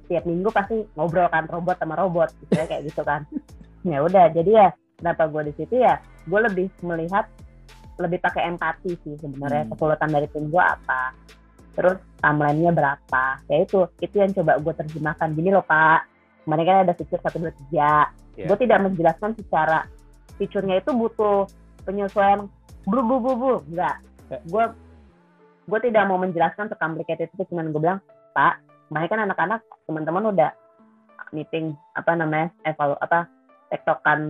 [0.09, 3.24] tiap minggu pasti ngobrol kan robot sama robot gitu ya, kayak gitu kan
[3.85, 4.68] ya udah jadi ya
[4.99, 7.28] kenapa gue di situ ya gue lebih melihat
[8.01, 9.70] lebih pakai empati sih sebenarnya hmm.
[9.76, 11.14] kesulitan dari tim gue apa
[11.74, 16.07] terus timelinenya berapa ya itu itu yang coba gue terjemahkan gini loh pak
[16.47, 18.09] kemarin kan ada fitur satu dua tiga
[18.39, 18.49] yeah.
[18.49, 19.87] gue tidak menjelaskan secara
[20.39, 21.47] fiturnya itu butuh
[21.85, 22.47] penyesuaian
[22.87, 24.01] blu blu blu blu enggak
[24.49, 24.64] gue
[25.64, 28.01] gue tidak mau menjelaskan complicated itu cuman gue bilang
[28.32, 30.51] pak kemarin kan anak-anak teman-teman udah
[31.35, 33.26] meeting apa namanya evalu apa
[33.74, 34.20] tektokan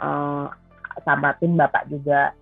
[0.00, 0.48] uh,
[1.04, 2.32] sama tim bapak juga.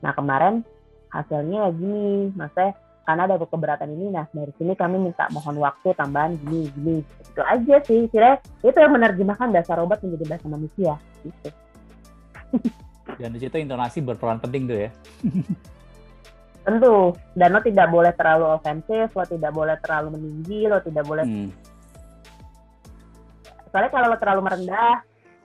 [0.00, 0.62] Nah kemarin
[1.10, 5.90] hasilnya ya gini maksudnya karena ada keberatan ini nah dari sini kami minta mohon waktu
[5.98, 6.96] tambahan gini gini.
[7.26, 10.94] Itu aja sih kira itu yang menerjemahkan dasar obat menjadi bahasa manusia
[11.26, 11.50] gitu.
[13.18, 14.90] Dan di situ intonasi berperan penting tuh ya.
[16.60, 17.16] Tentu.
[17.34, 21.50] Dan lo tidak boleh terlalu ofensif lo tidak boleh terlalu meninggi lo tidak boleh hmm.
[23.70, 25.02] soalnya kalau lo terlalu merendah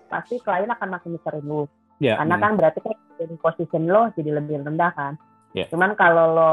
[0.09, 1.63] pasti klien akan makin mikirin lu.
[2.03, 5.13] Yeah, Karena kan berarti kan jadi position lo jadi lebih rendah kan.
[5.55, 5.71] Yeah.
[5.71, 6.51] Cuman kalau lo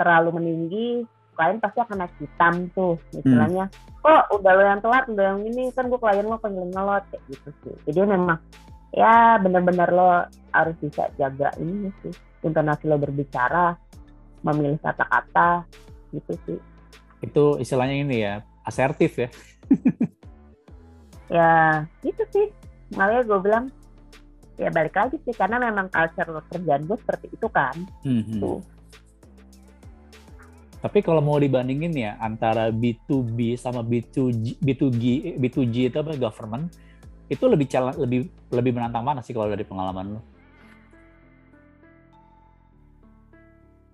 [0.00, 0.88] terlalu meninggi,
[1.36, 3.68] klien pasti akan naik hitam tuh, istilahnya.
[4.00, 7.22] Kok udah lo yang telat, udah yang ini kan gue klien lo pengen ngelot kayak
[7.28, 7.74] gitu sih.
[7.90, 8.38] Jadi memang
[8.94, 10.08] ya benar-benar lo
[10.56, 13.76] harus bisa jaga ini sih, intonasi lo berbicara,
[14.42, 15.68] memilih kata-kata
[16.16, 16.58] gitu sih.
[17.20, 18.34] Itu istilahnya ini ya,
[18.64, 19.28] asertif ya.
[21.28, 22.46] ya gitu sih.
[22.96, 23.64] Makanya gue bilang
[24.58, 27.76] ya balik lagi sih karena memang culture kerjaan gue seperti itu kan.
[28.40, 28.60] Tuh.
[30.78, 36.70] Tapi kalau mau dibandingin ya antara B2B sama B2G, B2G, B2G itu apa government
[37.26, 40.22] itu lebih challenge, lebih lebih menantang mana sih kalau dari pengalaman lo?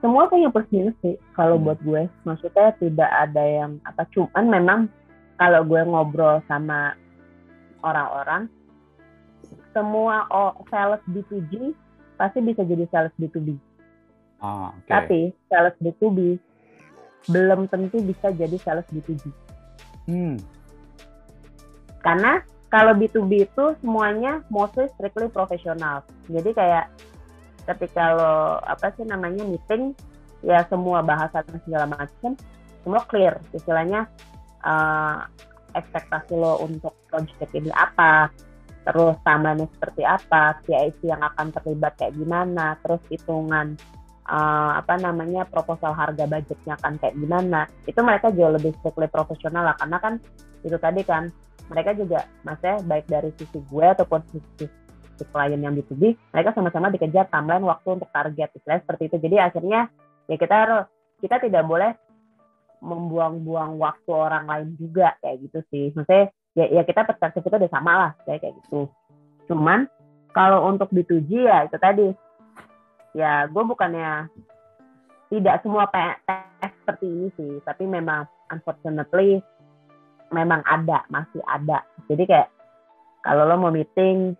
[0.04, 1.64] semua punya plus minus sih kalau Hmm.
[1.64, 2.02] buat gue.
[2.28, 4.80] Maksudnya tidak ada yang apa cuman memang
[5.40, 6.92] kalau gue ngobrol sama
[7.84, 8.48] orang-orang
[9.76, 10.24] semua
[10.72, 11.76] sales B2G
[12.16, 13.58] pasti bisa jadi sales B2B
[14.40, 14.88] Ah, oke.
[14.88, 16.40] tapi sales B2B
[17.28, 19.28] belum tentu bisa jadi sales B2G
[20.04, 20.36] Hmm,
[22.04, 26.04] karena kalau B2B itu semuanya mostly strictly profesional.
[26.28, 26.92] Jadi kayak
[27.64, 29.96] ketika lo apa sih namanya meeting
[30.44, 32.36] ya semua bahasa dan segala macam
[32.84, 34.04] semua clear istilahnya
[34.60, 35.16] eh,
[35.74, 38.30] ekspektasi lo untuk project ini apa
[38.84, 43.74] terus timeline seperti apa CIC yang akan terlibat kayak gimana terus hitungan
[44.28, 47.60] eh, apa namanya proposal harga budgetnya akan kayak gimana.
[47.88, 50.14] Itu mereka jauh lebih strictly profesional lah karena kan
[50.64, 51.32] itu tadi kan
[51.72, 54.68] mereka juga maksudnya baik dari sisi gue ataupun sisi
[55.14, 59.16] si klien yang B2B mereka sama-sama dikejar timeline waktu untuk target istilahnya seperti itu.
[59.16, 59.80] Jadi akhirnya
[60.28, 60.84] ya kita harus
[61.24, 61.96] kita tidak boleh
[62.84, 65.84] membuang-buang waktu orang lain juga kayak gitu sih.
[65.96, 68.86] Maksudnya ya, ya kita perspektif kita udah sama lah kayak kayak gitu.
[69.48, 69.88] Cuman
[70.36, 72.08] kalau untuk B2G ya itu tadi.
[73.14, 74.26] Ya gue bukannya
[75.30, 79.40] tidak semua PS seperti ini sih tapi memang unfortunately
[80.34, 81.86] memang ada masih ada.
[82.10, 82.48] Jadi kayak
[83.24, 84.36] kalau lo mau meeting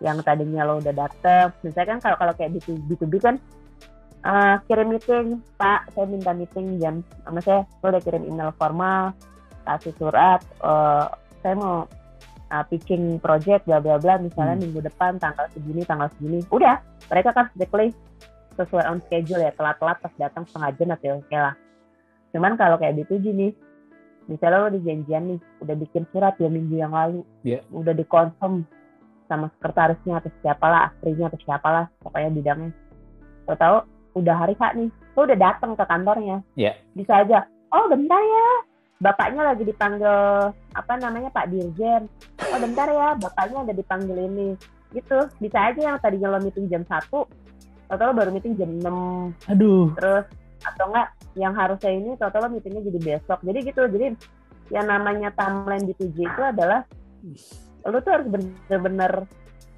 [0.00, 3.36] yang tadinya lo udah daftar misalnya kan kalau kalau kayak B2B, B2B kan
[4.26, 5.86] eh, kirim meeting pak.
[5.94, 9.14] Saya minta meeting jam sama saya lo udah kirim email formal
[9.62, 11.06] kasih surat eh,
[11.42, 11.86] saya mau
[12.50, 14.18] uh, pitching project bla bla bla.
[14.18, 14.62] Misalnya Hmm.
[14.66, 16.42] minggu depan tanggal segini tanggal segini.
[16.50, 17.94] Udah mereka kan strictly
[18.56, 21.54] sesuai on schedule ya telat-telat pas datang setengah jam atau oke lah.
[22.32, 23.52] Cuman kalau kayak B2G nih
[24.26, 27.62] misalnya lo di janjian nih udah bikin surat dua minggu yang lalu Iya.
[27.70, 28.66] udah dikonfirm
[29.30, 32.70] sama sekretarisnya atau siapalah astrinya atau siapalah pokoknya bidangnya.
[33.46, 33.76] Lo tahu
[34.16, 36.72] udah hari H nih lo udah datang ke kantornya Iya.
[36.92, 38.48] bisa aja oh bentar ya
[38.96, 40.16] bapaknya lagi dipanggil
[40.72, 42.08] apa namanya Pak Dirjen
[42.40, 44.48] oh bentar ya bapaknya ada dipanggil ini
[44.90, 47.12] gitu bisa aja yang tadinya lo meeting jam 1
[47.86, 49.92] atau lo baru meeting jam 6 Aduh.
[49.94, 50.24] terus
[50.64, 54.06] atau enggak yang harusnya ini total lo meetingnya jadi besok jadi gitu jadi
[54.72, 56.80] yang namanya timeline di 2G itu adalah
[57.84, 59.12] lo tuh harus bener-bener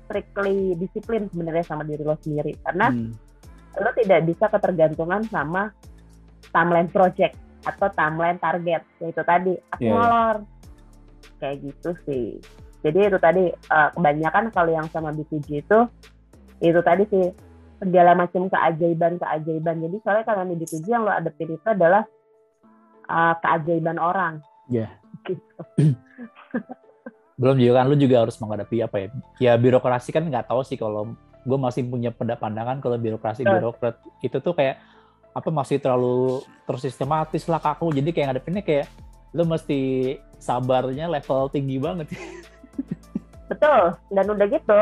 [0.06, 3.12] strictly disiplin sebenarnya sama diri lo sendiri karena Hmm.
[3.76, 5.70] Lo tidak bisa ketergantungan sama
[6.54, 7.36] timeline project
[7.68, 10.36] atau timeline target yaitu tadi aku molor
[11.42, 12.40] kayak gitu sih
[12.80, 15.80] jadi itu tadi eh, kebanyakan kalau yang sama B2G itu
[16.64, 17.26] itu tadi sih
[17.78, 22.02] segala macam keajaiban keajaiban jadi soalnya kalau di B2G yang lo adepin itu adalah
[23.06, 24.88] eh, keajaiban orang Iya.
[25.24, 25.60] gitu.
[27.40, 29.08] Belum juga kan lu juga harus menghadapi apa ya?
[29.40, 33.54] Ya birokrasi kan nggak tahu sih kalau gue masih punya pandangan kalau birokrasi Betul.
[33.58, 33.96] birokrat.
[34.24, 34.78] Itu tuh kayak
[35.36, 38.86] apa masih terlalu tersistematis lah kaku jadi kayak ngadepinnya kayak
[39.36, 42.10] lu mesti sabarnya level tinggi banget.
[43.50, 43.94] Betul.
[44.10, 44.80] Dan udah gitu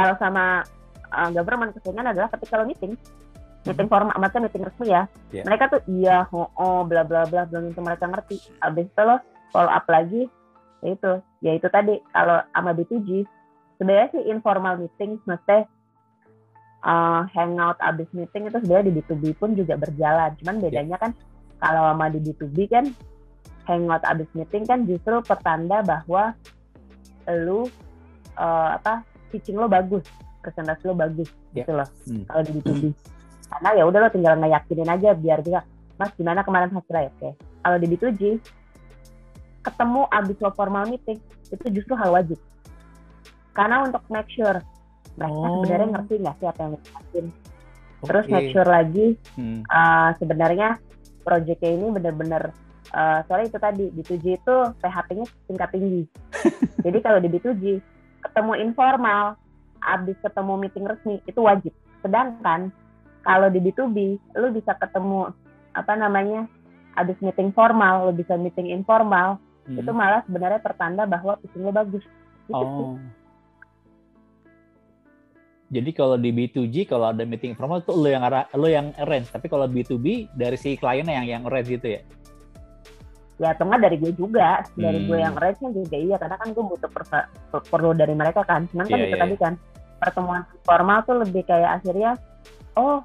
[0.00, 0.64] kalau sama
[1.12, 2.94] uh, government keseringan adalah ketika lo meeting.
[3.68, 5.04] Meeting formal macam meeting resmi ya.
[5.28, 5.44] Iya.
[5.44, 8.36] mereka tuh iya oh, oh bla bla bla belum tentu mereka ngerti.
[8.64, 9.20] Abis itu lo
[9.52, 10.24] follow up lagi
[10.80, 11.12] ya itu.
[11.44, 13.28] Ya itu tadi kalau sama B2G
[13.80, 15.64] sebenarnya sih informal meeting maksudnya
[16.84, 20.36] uh, hangout abis meeting itu sebenarnya di B2B pun juga berjalan.
[20.36, 21.16] Cuman bedanya kan
[21.56, 22.84] kalau sama di B2B kan
[23.64, 26.36] hangout abis meeting kan justru pertanda bahwa
[27.28, 27.64] lu
[28.36, 29.00] uh, apa
[29.30, 30.04] pitching lo bagus
[30.42, 31.66] presentasi lo bagus Ya.
[31.66, 32.22] gitu loh Hmm.
[32.30, 32.82] kalau di B2B
[33.50, 35.66] karena ya udah lo tinggal ngeyakinin aja biar dia
[35.98, 37.10] mas gimana kemarin hasilnya?
[37.18, 37.34] Oke.
[37.34, 38.22] Kalau di B2G
[39.60, 41.18] ketemu abis lo formal meeting
[41.50, 42.38] itu justru hal wajib
[43.56, 44.58] karena untuk make sure
[45.18, 45.60] mereka Oh.
[45.60, 47.26] sebenarnya ngerti nggak sih apa yang dijelasin
[48.00, 48.32] terus Oke.
[48.32, 49.60] make sure lagi Hmm.
[49.68, 50.80] uh, sebenarnya
[51.20, 52.54] proyeknya ini benar-benar
[52.94, 56.02] uh, soalnya itu tadi di 2G itu PHP-nya tingkat tinggi.
[56.84, 57.64] Jadi kalau di B2G
[58.20, 59.36] ketemu informal,
[59.80, 61.72] abis ketemu meeting resmi itu wajib.
[62.04, 62.72] Sedangkan
[63.24, 63.96] kalau di B2B,
[64.36, 65.32] lu bisa ketemu
[65.76, 66.48] apa namanya
[66.96, 69.38] habis meeting formal, lu bisa meeting informal,
[69.68, 69.78] hmm.
[69.78, 72.04] itu malah sebenarnya pertanda bahwa pitching lu bagus.
[72.48, 72.98] Gitu oh.
[75.70, 78.26] Jadi kalau di B2G kalau ada meeting formal itu lo yang
[78.58, 82.02] lo yang arrange, tapi kalau B2B dari si kliennya yang yang arrange gitu ya?
[83.40, 85.06] Ya atau dari gue juga, dari hmm.
[85.06, 87.30] gue yang arrange juga iya karena kan gue butuh persa,
[87.70, 88.66] perlu dari mereka kan.
[88.68, 89.22] Cuman kan yeah, itu yeah.
[89.22, 89.44] tadi iya.
[89.46, 89.54] kan
[90.00, 92.16] pertemuan formal tuh lebih kayak akhirnya
[92.74, 93.04] oh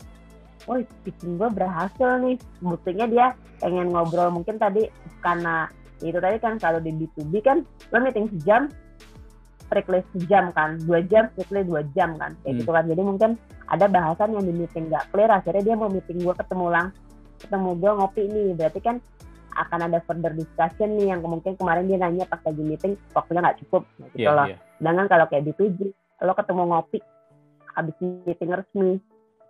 [0.65, 3.25] oh pitching gue berhasil nih buktinya dia
[3.61, 4.89] pengen ngobrol mungkin tadi
[5.21, 5.69] karena
[6.03, 7.61] itu tadi kan kalau di B2B kan
[7.91, 8.71] lo meeting sejam
[9.67, 12.59] strictly sejam kan dua jam strictly dua jam kan kayak hmm.
[12.61, 13.31] gitu kan jadi mungkin
[13.65, 16.87] ada bahasan yang di meeting gak clear akhirnya dia mau meeting gue ketemu lang
[17.41, 18.95] ketemu gue ngopi nih berarti kan
[19.55, 23.59] akan ada further discussion nih yang mungkin kemarin dia nanya pas lagi meeting waktunya nggak
[23.65, 24.47] cukup gitu yeah, loh.
[24.51, 24.59] Yeah.
[24.77, 26.99] Sedangkan kalau kayak di 2 lo ketemu ngopi
[27.75, 28.91] habis meeting resmi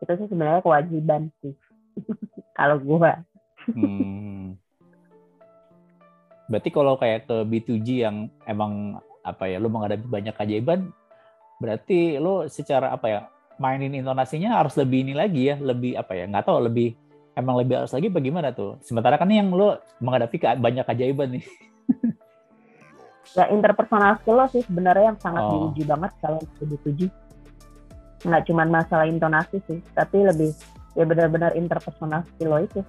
[0.02, 1.54] itu sih sebenarnya kewajiban sih
[2.58, 3.12] kalau gue.
[3.74, 4.58] Hmm.
[6.46, 10.94] Berarti kalau kayak ke B2G yang emang apa ya lo menghadapi banyak keajaiban
[11.58, 13.20] berarti lo secara apa ya
[13.58, 16.94] mainin intonasinya harus lebih ini lagi ya lebih apa ya nggak tahu lebih
[17.36, 18.80] emang lebih harus lagi bagaimana tuh?
[18.82, 21.46] Sementara kan yang lo menghadapi ke, banyak keajaiban nih.
[23.36, 25.52] Ya interpersonal skill lo sih sebenarnya yang sangat oh.
[25.52, 27.10] diuji banget kalau lebih tujuh
[28.26, 30.50] nggak cuma masalah intonasi sih tapi lebih
[30.98, 32.82] ya benar-benar interpersonal skill lo itu.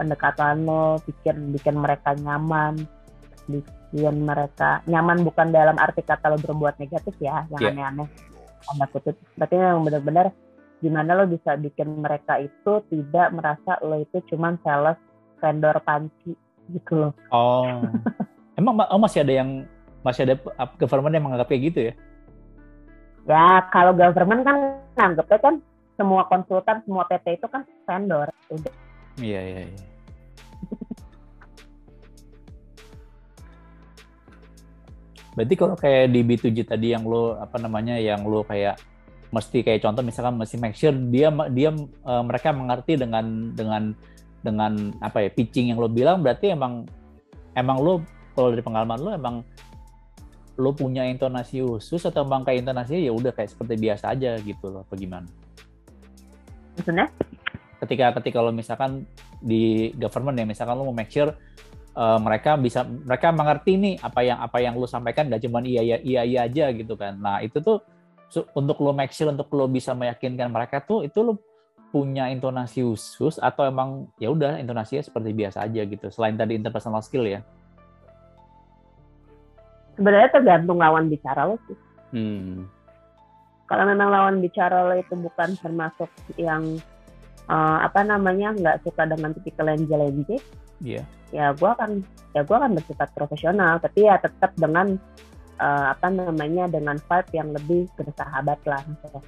[0.00, 2.80] Pendekatan lo bikin bikin mereka nyaman
[3.92, 4.80] bikin mereka.
[4.88, 7.72] Nyaman bukan dalam arti kata lo berbuat negatif ya yang yeah.
[7.76, 8.08] aneh-aneh.
[8.64, 9.16] Tanda kutip.
[9.36, 10.26] Berarti yang benar-benar
[10.82, 14.98] gimana lo bisa bikin mereka itu tidak merasa lo itu cuman sales
[15.38, 16.34] vendor panci
[16.72, 17.12] gitu loh.
[17.30, 17.84] Oh.
[18.58, 19.68] Emang oh, masih ada yang
[20.02, 20.34] masih ada
[20.80, 21.94] government yang menganggap kayak gitu ya?
[23.22, 24.56] Ya kalau government kan
[24.98, 25.54] nganggapnya kan
[25.94, 28.28] semua konsultan semua PT itu kan vendor.
[28.50, 28.74] Udah
[29.20, 29.91] iya iya, iya.
[35.32, 38.76] Berarti kalau kayak di B2G tadi yang lo apa namanya yang lo kayak
[39.32, 41.72] mesti kayak contoh misalkan mesti make sure dia dia
[42.04, 43.96] uh, mereka mengerti dengan dengan
[44.44, 46.84] dengan apa ya pitching yang lo bilang berarti emang
[47.56, 48.04] emang lo
[48.36, 49.36] kalau dari pengalaman lo emang
[50.60, 54.68] lo punya intonasi khusus atau emang kayak intonasinya ya udah kayak seperti biasa aja gitu
[54.68, 55.28] loh apa gimana?
[56.76, 57.08] Maksudnya?
[57.80, 59.08] Ketika ketika lo misalkan
[59.40, 61.32] di government ya misalkan lo mau make sure
[61.96, 65.82] uh, mereka bisa mereka mengerti nih apa yang apa yang lu sampaikan gak cuma iya
[65.84, 67.16] iya iya iya aja gitu kan.
[67.16, 67.80] Nah itu tuh
[68.56, 71.36] untuk lo make sure untuk lo bisa meyakinkan mereka tuh itu lo
[71.92, 77.04] punya intonasi khusus atau emang ya udah intonasinya seperti biasa aja gitu selain tadi interpersonal
[77.04, 77.44] skill ya?
[79.92, 81.76] Sebenarnya tergantung lawan bicara lo sih.
[82.12, 82.68] Hmm.
[83.72, 86.76] kalau memang lawan bicara lo itu bukan termasuk yang
[87.48, 90.36] uh, apa namanya nggak suka dengan tipikal lenje-lenje
[90.82, 91.04] yeah.
[91.30, 92.02] ya gue akan
[92.36, 94.98] ya gue akan bersifat profesional tapi ya tetap dengan
[95.62, 99.22] uh, apa namanya dengan vibe yang lebih bersahabat lah misalnya.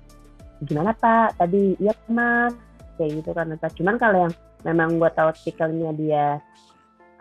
[0.65, 1.39] Gimana pak?
[1.39, 2.55] Tadi iya mas.
[2.95, 6.27] Kayak gitu kan cuman kalau yang memang gue tahu tipikalnya dia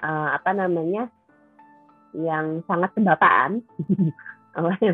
[0.06, 1.10] uh, apa namanya
[2.14, 3.66] yang sangat kebapaan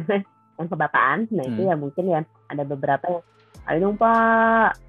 [0.60, 1.52] yang kebapaan nah hmm.
[1.52, 3.24] itu ya mungkin ya ada beberapa yang
[3.68, 4.80] ayo dong pak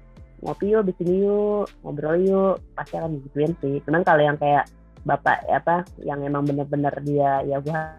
[0.41, 2.55] ngopi yuk bikin yuk ngobrol yuk.
[2.73, 3.79] Pasti akan digituin sih.
[3.85, 4.67] Cuman kalau yang kayak
[5.01, 7.97] bapak apa yang emang bener-bener dia ya gua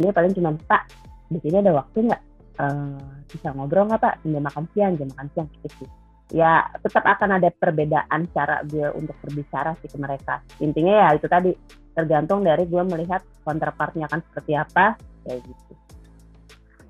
[0.00, 0.88] ini paling cuma pak
[1.28, 2.22] di sini ada waktu nggak?
[2.54, 4.14] Uh, bisa ngobrol nggak pak?
[4.22, 5.84] Sambil makan siang jam makan siang gitu
[6.32, 10.40] ya tetap akan ada perbedaan cara gue untuk berbicara sih ke mereka.
[10.58, 11.52] Intinya ya itu tadi.
[11.94, 15.72] Tergantung dari gue melihat counterpartnya kan seperti apa kayak gitu.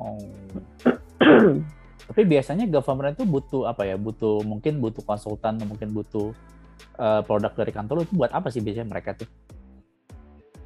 [0.00, 0.16] Oh
[2.04, 3.96] Tapi biasanya government itu butuh apa ya?
[3.96, 6.36] Butuh mungkin butuh konsultan, mungkin butuh
[7.00, 9.28] uh, produk dari kantor itu buat apa sih biasanya mereka tuh?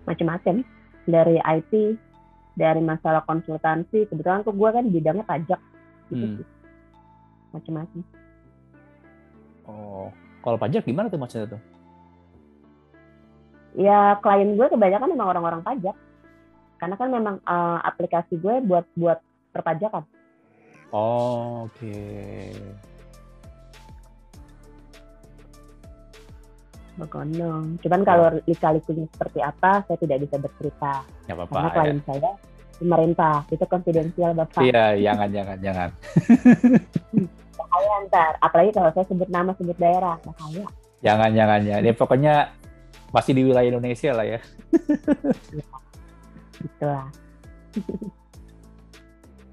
[0.08, 0.66] Macam-macam.
[1.08, 1.72] Dari IT,
[2.58, 4.10] dari masalah konsultansi.
[4.10, 5.60] Kebetulan tuh gue kan bidangnya pajak.
[6.10, 6.44] Gitu hmm.
[7.54, 8.00] Macam-macam.
[9.68, 10.08] Oh,
[10.42, 11.62] kalau pajak gimana tuh maksudnya tuh?
[13.78, 15.94] Ya klien gue kebanyakan memang orang-orang pajak.
[16.82, 19.22] Karena kan memang uh, aplikasi gue buat buat
[19.54, 20.02] perpajakan.
[20.88, 21.76] Oh, oke.
[21.76, 22.56] Okay.
[26.98, 31.06] Cuman kalau lika-likunya seperti apa, saya tidak bisa bercerita.
[31.30, 32.04] Ya, Bapak, Karena klien ya.
[32.10, 32.32] saya
[32.78, 34.62] pemerintah, itu konfidensial Bapak.
[34.66, 35.88] Iya, jangan, jangan, jangan.
[37.58, 40.66] bahaya ntar, apalagi kalau saya sebut nama, sebut daerah, bahaya.
[41.04, 41.76] Jangan, jangan, ya.
[41.78, 42.34] Dia pokoknya
[43.14, 44.40] masih di wilayah Indonesia lah ya.
[45.54, 45.66] ya
[46.64, 47.06] itulah.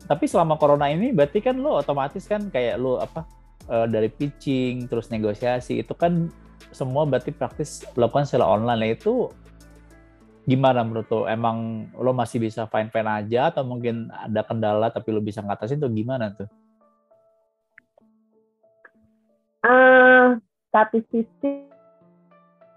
[0.05, 3.25] tapi selama corona ini berarti kan lo otomatis kan kayak lo apa
[3.69, 6.29] uh, dari pitching terus negosiasi itu kan
[6.69, 9.13] semua berarti praktis lakukan secara online nah, itu
[10.45, 11.21] gimana menurut lo?
[11.25, 15.81] Emang lo masih bisa fine fine aja atau mungkin ada kendala tapi lo bisa ngatasin
[15.81, 16.49] tuh gimana tuh?
[19.65, 20.37] Uh,
[20.69, 21.65] satu sisi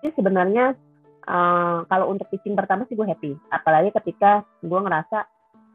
[0.00, 0.72] sebenarnya
[1.28, 3.36] uh, kalau untuk pitching pertama sih gue happy.
[3.52, 5.28] Apalagi ketika gue ngerasa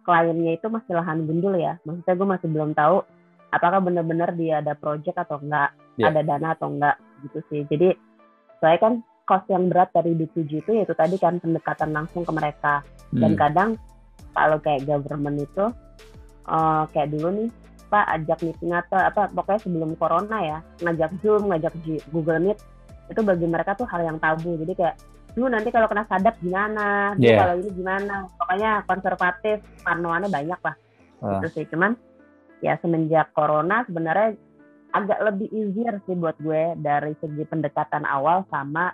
[0.04, 1.80] kliennya itu masih lahan gundul ya.
[1.88, 3.04] Maksudnya gue masih belum tahu
[3.54, 6.10] apakah benar-benar dia ada project atau enggak, yeah.
[6.10, 7.62] ada dana atau enggak gitu sih.
[7.70, 7.96] Jadi
[8.60, 12.84] saya kan cost yang berat dari B2G itu yaitu tadi kan pendekatan langsung ke mereka.
[13.14, 13.40] Dan hmm.
[13.40, 13.70] kadang
[14.34, 15.66] kalau kayak government itu
[16.50, 17.50] uh, kayak dulu nih
[17.94, 21.78] Pak ajak meeting atau apa pokoknya sebelum corona ya ngajak Zoom, ngajak
[22.10, 22.58] Google Meet
[23.14, 24.58] itu bagi mereka tuh hal yang tabu.
[24.58, 24.98] Jadi kayak
[25.34, 27.42] lu nanti kalau kena sadap gimana, yeah.
[27.42, 28.30] kalau ini gimana.
[28.38, 30.76] Pokoknya konservatif, parnoannya banyak lah.
[31.22, 31.42] Uh.
[31.42, 31.66] Itu sih.
[31.74, 31.98] Cuman
[32.64, 34.40] ya semenjak corona sebenarnya
[34.94, 38.94] agak lebih easier sih buat gue dari segi pendekatan awal sama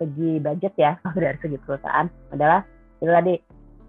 [0.00, 2.66] segi budget ya kalau dari segi perusahaan adalah
[2.98, 3.34] itu tadi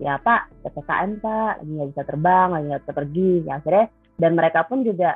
[0.03, 3.85] ya pak ppkm pak lagi nggak bisa terbang lagi nggak bisa pergi ya akhirnya
[4.19, 5.11] dan mereka pun juga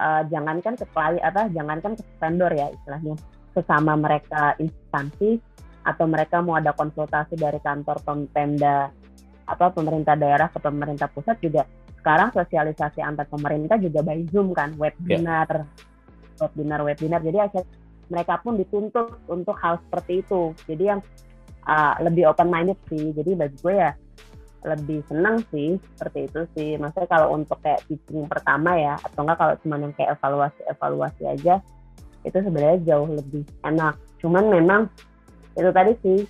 [0.00, 3.14] uh, jangankan ke klien apa jangankan ke vendor ya istilahnya
[3.52, 5.36] sesama mereka instansi
[5.82, 7.98] atau mereka mau ada konsultasi dari kantor
[8.30, 8.90] pemda
[9.46, 11.66] apa pemerintah daerah ke pemerintah pusat juga.
[11.98, 15.66] Sekarang sosialisasi antar pemerintah juga by zoom kan webinar.
[15.66, 16.40] Yeah.
[16.42, 17.20] webinar webinar.
[17.22, 17.66] Jadi akhirnya
[18.10, 20.54] mereka pun dituntut untuk hal seperti itu.
[20.66, 21.00] Jadi yang
[21.66, 23.14] uh, lebih open minded sih.
[23.14, 23.92] Jadi bagi gue ya
[24.62, 26.70] lebih senang sih seperti itu sih.
[26.78, 31.22] Maksudnya kalau untuk kayak pitching pertama ya atau enggak kalau cuma yang kayak evaluasi evaluasi
[31.26, 31.54] aja
[32.22, 33.98] itu sebenarnya jauh lebih enak.
[34.22, 34.86] Cuman memang
[35.56, 36.20] itu tadi sih.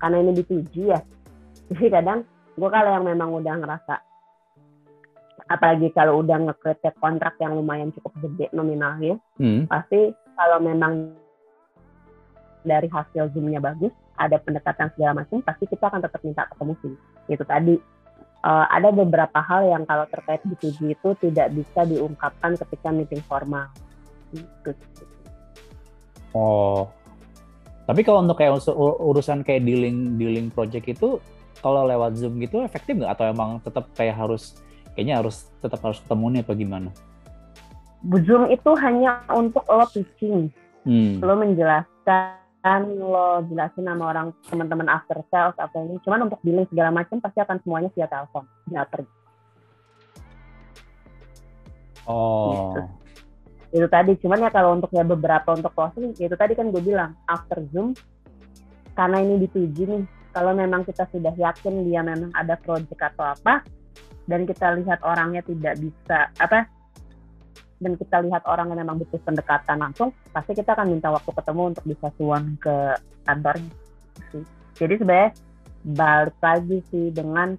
[0.00, 1.00] Karena ini B2G ya.
[1.70, 2.24] Jadi kadang
[2.56, 3.94] gue kalau yang memang udah ngerasa
[5.50, 9.66] apalagi kalau udah ngekritik kontrak yang lumayan cukup gede nominalnya hmm.
[9.66, 11.10] pasti kalau memang
[12.62, 13.90] dari hasil zoomnya bagus
[14.20, 16.94] ada pendekatan segala macam pasti kita akan tetap minta ketemu sih.
[17.32, 17.76] Itu tadi.
[18.40, 23.68] Uh, ada beberapa hal yang kalau terkait B2G itu tidak bisa diungkapkan ketika meeting formal.
[24.32, 24.72] Gitu.
[26.32, 26.88] Oh,
[27.90, 28.54] tapi kalau untuk kayak
[29.02, 31.18] urusan kayak dealing dealing project itu
[31.58, 34.62] kalau lewat Zoom gitu efektif nggak atau emang tetap kayak harus
[34.94, 36.90] kayaknya harus tetap harus ketemu nih apa gimana?
[38.22, 40.54] Zoom itu hanya untuk lo pitching,
[40.86, 41.18] hmm.
[41.18, 45.98] lo menjelaskan, lo jelasin sama orang teman-teman after sales apa ini.
[46.06, 49.14] Cuman untuk dealing segala macam pasti akan semuanya via telepon, nggak pergi.
[52.06, 52.54] Oh.
[52.54, 52.99] Gitu
[53.70, 57.14] itu tadi cuman ya kalau untuk ya beberapa untuk closing itu tadi kan gue bilang
[57.30, 57.94] after zoom
[58.98, 60.04] karena ini dituju nih
[60.34, 63.62] kalau memang kita sudah yakin dia memang ada project atau apa
[64.26, 66.66] dan kita lihat orangnya tidak bisa apa
[67.80, 71.62] dan kita lihat orang yang memang butuh pendekatan langsung pasti kita akan minta waktu ketemu
[71.72, 72.94] untuk bisa suan ke
[73.24, 73.72] kantornya.
[74.76, 75.30] Jadi sebenarnya
[75.96, 77.56] balik lagi sih dengan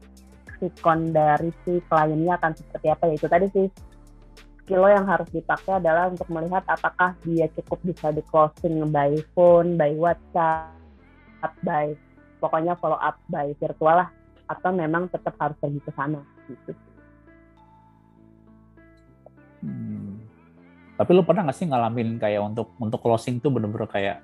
[0.61, 3.65] sikon dari si kliennya akan seperti apa ya itu tadi sih
[4.71, 9.75] skill yang harus dipakai adalah untuk melihat apakah dia cukup bisa di closing by phone,
[9.75, 10.71] by WhatsApp,
[11.59, 11.91] by
[12.39, 14.07] pokoknya follow up by virtual lah
[14.47, 16.71] atau memang tetap harus pergi ke sana gitu.
[19.59, 20.23] Hmm.
[20.95, 24.23] Tapi lu pernah gak sih ngalamin kayak untuk untuk closing tuh bener-bener kayak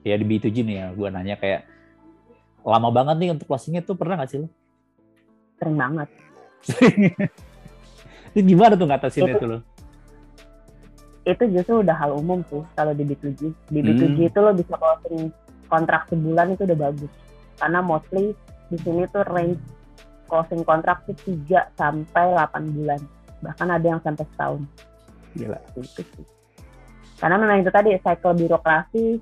[0.00, 1.68] ya di B2G nih ya, gue nanya kayak
[2.64, 4.48] lama banget nih untuk closingnya tuh pernah gak sih lu?
[5.60, 6.08] Sering banget.
[8.36, 9.58] Itu gimana tuh ngatasin itu, itu lo?
[11.28, 13.40] Itu justru udah hal umum sih kalau di B2G.
[13.68, 14.28] Di B2G hmm.
[14.32, 15.28] itu lo bisa closing
[15.68, 17.12] kontrak sebulan itu udah bagus.
[17.60, 18.32] Karena mostly
[18.72, 19.60] di sini tuh range
[20.32, 23.00] closing kontrak tuh 3 sampai 8 bulan.
[23.44, 24.62] Bahkan ada yang sampai setahun.
[25.36, 25.60] Gila.
[25.76, 26.24] Itu sih.
[27.20, 29.20] Karena memang itu tadi cycle birokrasi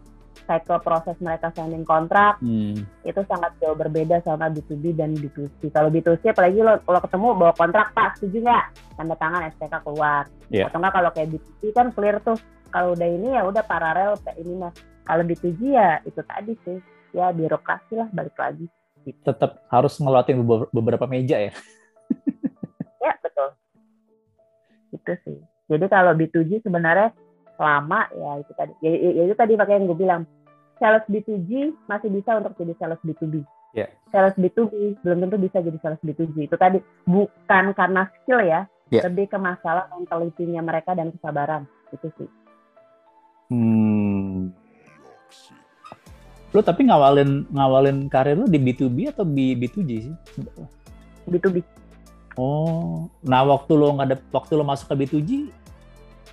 [0.51, 2.83] cycle proses mereka signing kontrak hmm.
[3.07, 5.71] itu sangat jauh berbeda sama B2B dan B2C.
[5.71, 8.65] Kalau B2C apalagi lo kalau ketemu bawa kontrak pak setuju nggak
[8.99, 10.27] tanda tangan SPK keluar.
[10.51, 10.67] Yeah.
[10.67, 12.35] Atau nggak kalau kayak B2C kan clear tuh
[12.75, 14.75] kalau udah ini ya udah paralel kayak ini mas.
[15.07, 16.79] Kalau B2G ya itu tadi sih
[17.15, 18.67] ya birokrasi lah balik lagi.
[19.07, 19.23] Gitu.
[19.23, 20.43] Tetap harus ngelawatin
[20.75, 21.55] beberapa meja ya.
[23.07, 23.49] ya betul.
[24.91, 25.39] Itu sih.
[25.71, 27.15] Jadi kalau B2G sebenarnya
[27.61, 30.23] lama ya itu tadi ya, ya, ya itu tadi makanya yang gue bilang
[30.81, 33.45] sales B2G masih bisa untuk jadi sales B2B.
[33.77, 33.93] Yeah.
[34.11, 36.49] Sales B2B belum tentu bisa jadi sales B2G.
[36.49, 39.05] Itu tadi bukan karena skill ya, yeah.
[39.07, 41.69] lebih ke masalah mentalitinya mereka dan kesabaran.
[41.93, 42.29] Itu sih.
[43.53, 44.51] Hmm.
[46.51, 50.15] Lu tapi ngawalin ngawalin karir lu di B2B atau B, B2G sih?
[51.31, 51.63] B2B.
[52.35, 55.31] Oh, nah waktu lo nggak ada waktu lo masuk ke B2G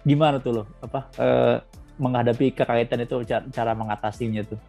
[0.07, 1.57] gimana tuh lo apa eh,
[1.97, 4.59] menghadapi kekaitan itu cara, cara mengatasinya tuh?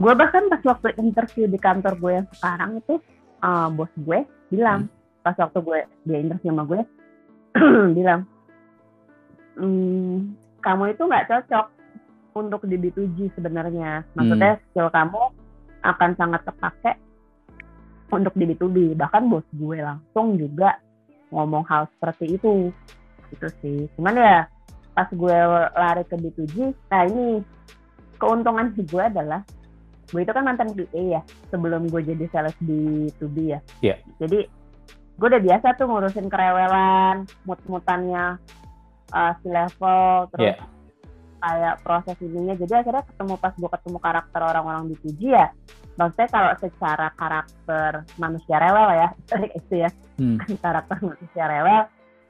[0.00, 2.94] Gue bahkan pas waktu interview di kantor gue yang sekarang itu
[3.44, 5.22] uh, bos gue bilang hmm.
[5.24, 6.80] pas waktu gue dia interview sama gue
[7.96, 8.20] bilang
[9.60, 10.32] hmm,
[10.64, 11.66] kamu itu nggak cocok
[12.32, 14.04] untuk di B2G sebenarnya.
[14.16, 14.62] Maksudnya hmm.
[14.72, 15.22] skill kamu
[15.82, 16.94] akan sangat terpakai
[18.12, 18.96] untuk di B2B.
[18.96, 20.80] Bahkan bos gue langsung juga
[21.32, 22.72] ngomong hal seperti itu.
[23.32, 23.88] Itu sih.
[23.96, 24.48] Cuman ya
[24.92, 25.38] pas gue
[25.72, 26.54] lari ke B2G,
[26.92, 27.40] nah ini
[28.20, 29.42] keuntungan si gue adalah
[30.12, 33.60] gue itu kan mantan BA ya sebelum gue jadi sales di 2B ya.
[33.80, 33.98] Yeah.
[34.20, 34.44] Jadi
[35.16, 38.36] gue udah biasa tuh ngurusin kerewelan, mut-mutannya
[39.16, 40.58] uh, si level, terus yeah.
[41.40, 42.54] kayak proses ininya.
[42.60, 45.48] Jadi akhirnya ketemu pas gue ketemu karakter orang-orang di 2G ya,
[45.96, 47.90] maksudnya kalau secara karakter
[48.20, 49.08] manusia rewel ya,
[49.58, 49.90] itu ya,
[50.20, 50.36] hmm.
[50.60, 51.82] karakter manusia rewel,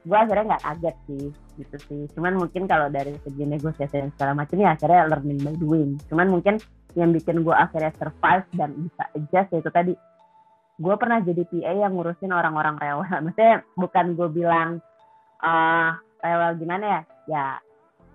[0.03, 1.25] gue akhirnya nggak kaget sih
[1.59, 2.01] gitu sih.
[2.15, 5.91] Cuman mungkin kalau dari segi negosiasi dan segala macam ya akhirnya learning by doing.
[6.11, 6.59] Cuman mungkin
[6.93, 9.93] yang bikin gue akhirnya survive dan bisa adjust itu tadi
[10.73, 13.07] gue pernah jadi PA yang ngurusin orang-orang rewel.
[13.25, 14.69] Maksudnya bukan gue bilang
[15.39, 17.01] uh, rewel gimana ya?
[17.23, 17.45] Ya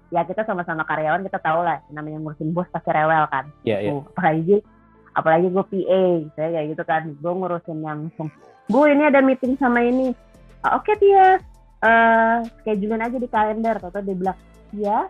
[0.08, 3.48] ya kita sama-sama karyawan kita tahu lah namanya ngurusin bos pasti rewel kan.
[3.64, 4.00] Yeah, yeah.
[4.12, 4.60] apalagi
[5.16, 6.02] apalagi gue PA
[6.36, 7.02] saya kayak gitu kan.
[7.16, 8.28] Gue ngurusin yang langsung
[8.68, 10.12] bu ini ada meeting sama ini.
[10.68, 11.38] Oke okay, Tia
[11.82, 13.76] uh, schedulein aja di kalender.
[13.78, 14.38] Atau dia bilang
[14.74, 15.08] ya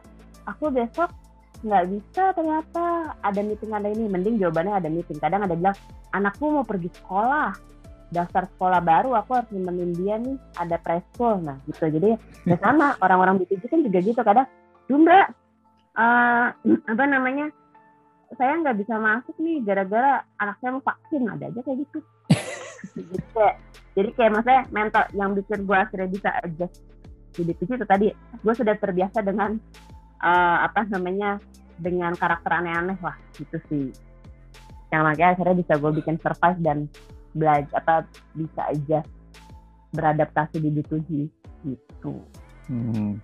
[0.49, 1.11] aku besok
[1.59, 4.05] nggak bisa ternyata ada meeting ada ini.
[4.07, 5.19] Mending jawabannya ada meeting.
[5.19, 5.77] Kadang ada bilang
[6.13, 7.53] anakku mau pergi sekolah.
[8.09, 11.93] Daftar sekolah baru aku harus nemenin dia nih ada preschool nah gitu.
[11.93, 12.17] Jadi
[12.49, 14.49] ya sama orang-orang BTG kan juga gitu kadang.
[14.89, 15.27] Duh mbak
[15.97, 16.47] uh,
[16.93, 17.53] apa namanya
[18.37, 21.29] saya nggak bisa masuk nih gara-gara anak saya mau vaksin.
[21.29, 22.01] Ada aja kayak gitu
[22.95, 23.55] jadi kayak
[23.99, 26.77] jadi maksudnya mental yang bikin gue akhirnya bisa adjust
[27.35, 29.59] di divisi itu tadi gue sudah terbiasa dengan
[30.23, 31.39] uh, apa namanya
[31.79, 33.87] dengan karakter aneh-aneh lah gitu sih
[34.89, 36.79] yang makanya akhirnya bisa gue bikin survive dan
[37.37, 37.95] belajar apa
[38.33, 39.01] bisa aja
[39.93, 41.09] beradaptasi di B2G
[41.65, 42.13] gitu.
[42.69, 43.21] Hmm.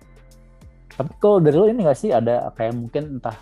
[0.95, 3.37] Tapi kalau dari lo ini gak sih ada kayak mungkin entah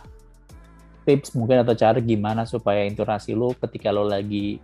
[1.04, 4.60] tips mungkin atau cara gimana supaya intonasi lo ketika lo lagi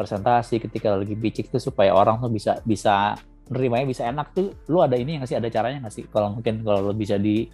[0.00, 3.20] presentasi ketika lagi bicik itu supaya orang tuh bisa bisa
[3.52, 4.56] nerimanya bisa enak tuh.
[4.72, 5.36] Lu ada ini nggak sih?
[5.36, 6.04] Ada caranya nggak sih?
[6.08, 7.44] Kalau mungkin kalau lu bisa di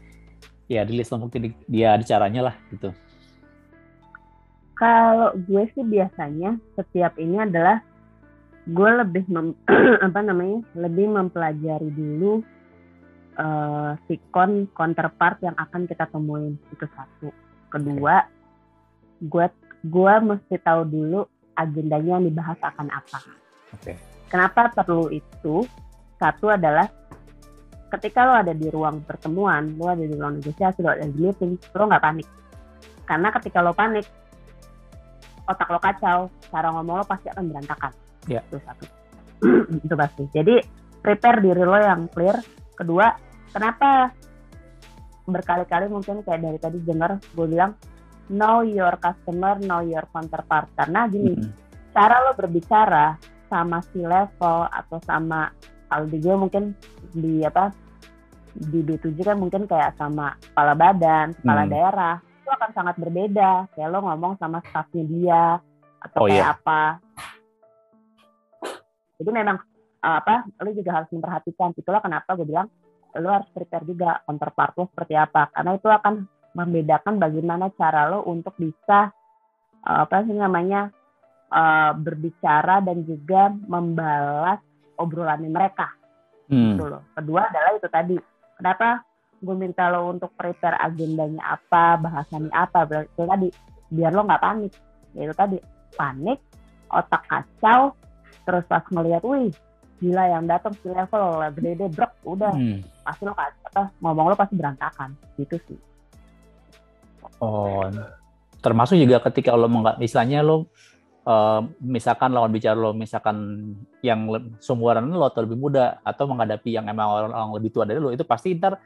[0.70, 2.94] ya di list mungkin di, dia ada caranya lah gitu.
[4.78, 7.82] Kalau gue sih biasanya setiap ini adalah
[8.70, 9.58] gue lebih mem,
[10.06, 10.62] apa namanya?
[10.78, 12.46] Lebih mempelajari dulu
[13.40, 16.54] uh, sikon counterpart yang akan kita temuin.
[16.70, 17.34] Itu satu.
[17.74, 18.22] Kedua
[19.18, 19.46] gue
[19.80, 21.24] gue mesti tahu dulu
[21.56, 23.18] agendanya yang dibahas akan apa.
[23.80, 23.96] Okay.
[24.28, 25.64] Kenapa perlu itu?
[26.16, 26.88] Satu adalah
[27.92, 31.60] ketika lo ada di ruang pertemuan, lo ada di ruang negosiasi, lo ada di meeting,
[31.76, 32.28] lo nggak panik.
[33.06, 34.06] Karena ketika lo panik,
[35.46, 36.18] otak lo kacau,
[36.50, 37.92] cara ngomong lo pasti akan berantakan.
[38.26, 38.42] Yeah.
[38.48, 38.84] Itu satu.
[39.86, 40.22] itu pasti.
[40.32, 40.54] Jadi
[41.00, 42.40] prepare diri lo yang clear.
[42.76, 43.08] Kedua,
[43.54, 44.12] kenapa
[45.26, 47.74] berkali-kali mungkin kayak dari tadi dengar gue bilang
[48.32, 50.70] know your customer, know your counterpart.
[50.74, 51.52] Karena gini, mm -hmm.
[51.94, 53.16] cara lo berbicara
[53.46, 55.50] sama si level atau sama
[55.86, 56.74] kalau di gue mungkin
[57.14, 57.70] di apa
[58.56, 61.70] di B7 kan mungkin kayak sama kepala badan, kepala hmm.
[61.70, 63.68] daerah itu akan sangat berbeda.
[63.76, 65.44] Kayak lo ngomong sama staffnya dia
[66.00, 66.54] atau oh, kayak yeah.
[66.56, 66.82] apa.
[69.16, 69.56] Jadi memang
[70.00, 71.76] apa lo juga harus memperhatikan.
[71.76, 72.68] Itulah kenapa gue bilang
[73.16, 75.52] lo harus prepare juga counterpart lo seperti apa.
[75.52, 76.14] Karena itu akan
[76.56, 79.12] membedakan bagaimana cara lo untuk bisa
[79.84, 80.88] uh, apa sih namanya
[81.52, 84.58] uh, berbicara dan juga membalas
[84.96, 85.92] obrolan mereka.
[86.48, 86.72] Hmm.
[86.72, 87.04] Gitu loh.
[87.12, 88.16] Kedua adalah itu tadi.
[88.56, 89.04] Kenapa
[89.36, 93.48] gue minta lo untuk prepare agendanya apa, bahasannya apa, itu tadi
[93.92, 94.72] biar lo nggak panik.
[95.12, 95.58] Ya itu tadi
[95.92, 96.40] panik,
[96.88, 97.92] otak kacau,
[98.48, 99.52] terus pas ngeliat, wih
[99.96, 102.84] gila yang datang si level gede-gede brek udah hmm.
[103.00, 105.78] pasti lo apa ngomong lo pasti berantakan gitu sih
[107.36, 107.84] Oh,
[108.64, 110.72] termasuk juga ketika lo menggak, istilahnya lo
[111.26, 113.36] uh, misalkan lawan bicara lo misalkan
[114.00, 114.24] yang
[114.62, 118.14] seumuran lo atau lebih muda atau menghadapi yang emang orang, orang lebih tua dari lo
[118.14, 118.80] itu pasti ntar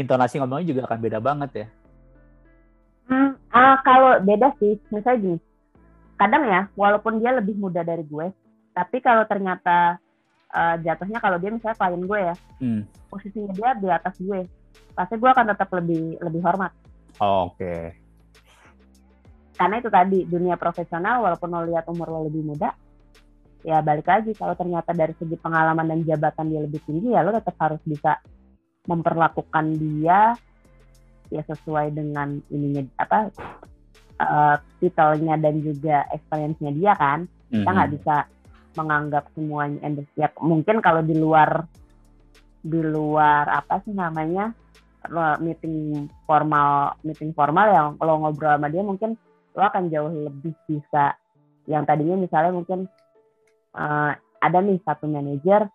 [0.00, 1.66] intonasi ngomongnya juga akan beda banget ya.
[3.08, 5.38] Hmm, uh, kalau beda sih, misalnya gini,
[6.20, 8.30] kadang ya walaupun dia lebih muda dari gue,
[8.76, 9.96] tapi kalau ternyata
[10.52, 12.82] uh, jatuhnya kalau dia misalnya klien gue ya, hmm.
[13.08, 14.44] posisinya dia di atas gue,
[14.92, 16.70] pasti gue akan tetap lebih lebih hormat
[17.18, 17.58] Oh, Oke.
[17.58, 17.82] Okay.
[19.58, 22.70] Karena itu tadi dunia profesional walaupun lo lihat umur lo lebih muda,
[23.66, 27.34] ya balik lagi kalau ternyata dari segi pengalaman dan jabatan dia lebih tinggi ya lo
[27.34, 28.22] tetap harus bisa
[28.86, 30.38] memperlakukan dia
[31.28, 33.28] ya sesuai dengan ininya apa
[34.22, 37.52] uh, titelnya dan juga experience-nya dia kan mm-hmm.
[37.60, 37.96] kita nggak mhm.
[38.00, 38.16] bisa
[38.78, 39.80] menganggap semuanya
[40.14, 41.66] ya mungkin kalau di luar
[42.62, 44.54] di luar apa sih namanya
[45.40, 49.16] meeting formal meeting formal yang kalau ngobrol sama dia mungkin
[49.56, 51.16] lo akan jauh lebih bisa
[51.68, 52.88] yang tadinya misalnya mungkin
[53.76, 55.66] uh, ada nih satu manajer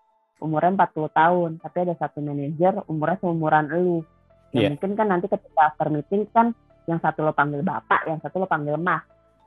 [0.43, 4.03] umurnya 40 tahun, tapi ada satu manajer umurnya seumuran lu.
[4.51, 4.69] Ya yeah.
[4.75, 6.51] mungkin kan nanti ketika after meeting kan
[6.85, 9.01] yang satu lo panggil bapak, yang satu lo panggil mah.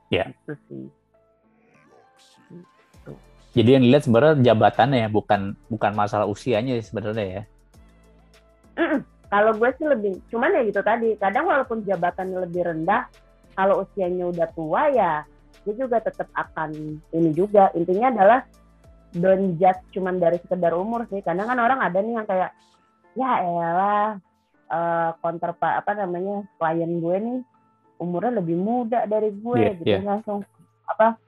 [0.09, 0.33] Iya.
[0.33, 0.41] Yeah.
[0.41, 0.85] Itu sih.
[2.49, 3.11] Gitu.
[3.53, 7.43] Jadi yang dilihat sebenarnya jabatannya ya, bukan bukan masalah usianya sebenarnya ya.
[9.27, 13.11] Kalau gue sih lebih, cuman ya gitu tadi, kadang walaupun jabatannya lebih rendah,
[13.57, 15.13] kalau usianya udah tua ya
[15.65, 18.39] dia juga tetap akan ini juga intinya adalah
[19.17, 22.55] don't judge cuman dari sekedar umur sih karena kan orang ada nih yang kayak
[23.17, 24.07] ya elah
[24.69, 27.39] uh, counter apa namanya klien gue nih
[27.99, 30.05] umurnya lebih muda dari gue yeah, gitu yeah.
[30.05, 30.45] langsung
[30.87, 31.19] apa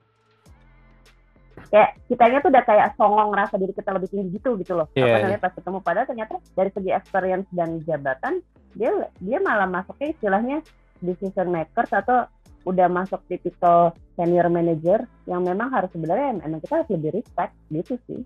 [1.70, 5.06] kayak kitanya tuh udah kayak songong rasa diri kita lebih tinggi gitu gitu loh yeah,
[5.06, 5.18] apa iya.
[5.22, 5.46] namanya yeah.
[5.46, 8.34] pas ketemu padahal ternyata dari segi experience dan jabatan
[8.74, 8.92] dia
[9.22, 10.58] dia malah masuknya istilahnya
[11.02, 12.26] decision makers atau
[12.68, 17.96] udah masuk tipikal senior manager yang memang harus sebenarnya emang kita harus lebih respect gitu
[18.04, 18.22] sih.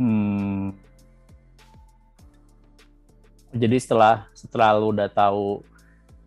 [0.00, 0.72] Hmm.
[3.52, 5.60] Jadi setelah setelah lu udah tahu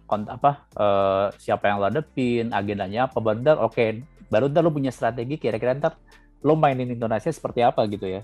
[0.06, 4.68] kont apa uh, siapa yang lo hadepin, agendanya apa, baru ntar oke, okay, baru ntar
[4.68, 5.96] lu punya strategi kira-kira ntar
[6.44, 8.22] lo mainin Indonesia seperti apa gitu ya?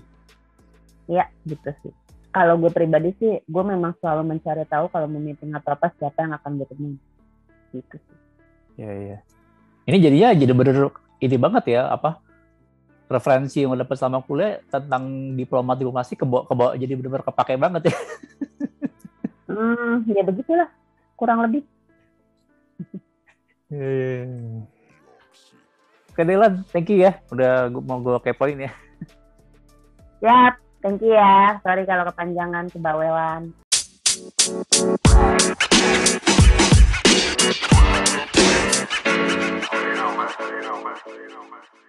[1.08, 1.92] Iya, gitu sih.
[2.32, 6.20] Kalau gue pribadi sih, gue memang selalu mencari tahu kalau mau meeting atau apa siapa
[6.20, 6.96] yang akan gue temui
[7.72, 8.18] gitu sih.
[8.76, 9.18] Ya ya.
[9.88, 10.76] Ini jadinya jadi bener
[11.22, 12.20] ini banget ya apa
[13.08, 17.82] referensi yang udah dapat selama kuliah tentang diploma diplomasi kebawa kebawa jadi benar-benar kepake banget
[17.90, 17.96] ya.
[19.52, 20.68] hmm, ya begitulah
[21.16, 21.64] kurang lebih.
[23.68, 24.64] yeah.
[26.12, 27.16] Oke Dylan, thank you ya.
[27.32, 28.72] Udah mau gue kepoin ya.
[30.20, 30.52] Ya,
[30.84, 31.56] thank you ya.
[31.64, 33.56] Sorry kalau kepanjangan, kebawelan.
[39.82, 40.28] you know, man.
[41.08, 41.81] You know, man.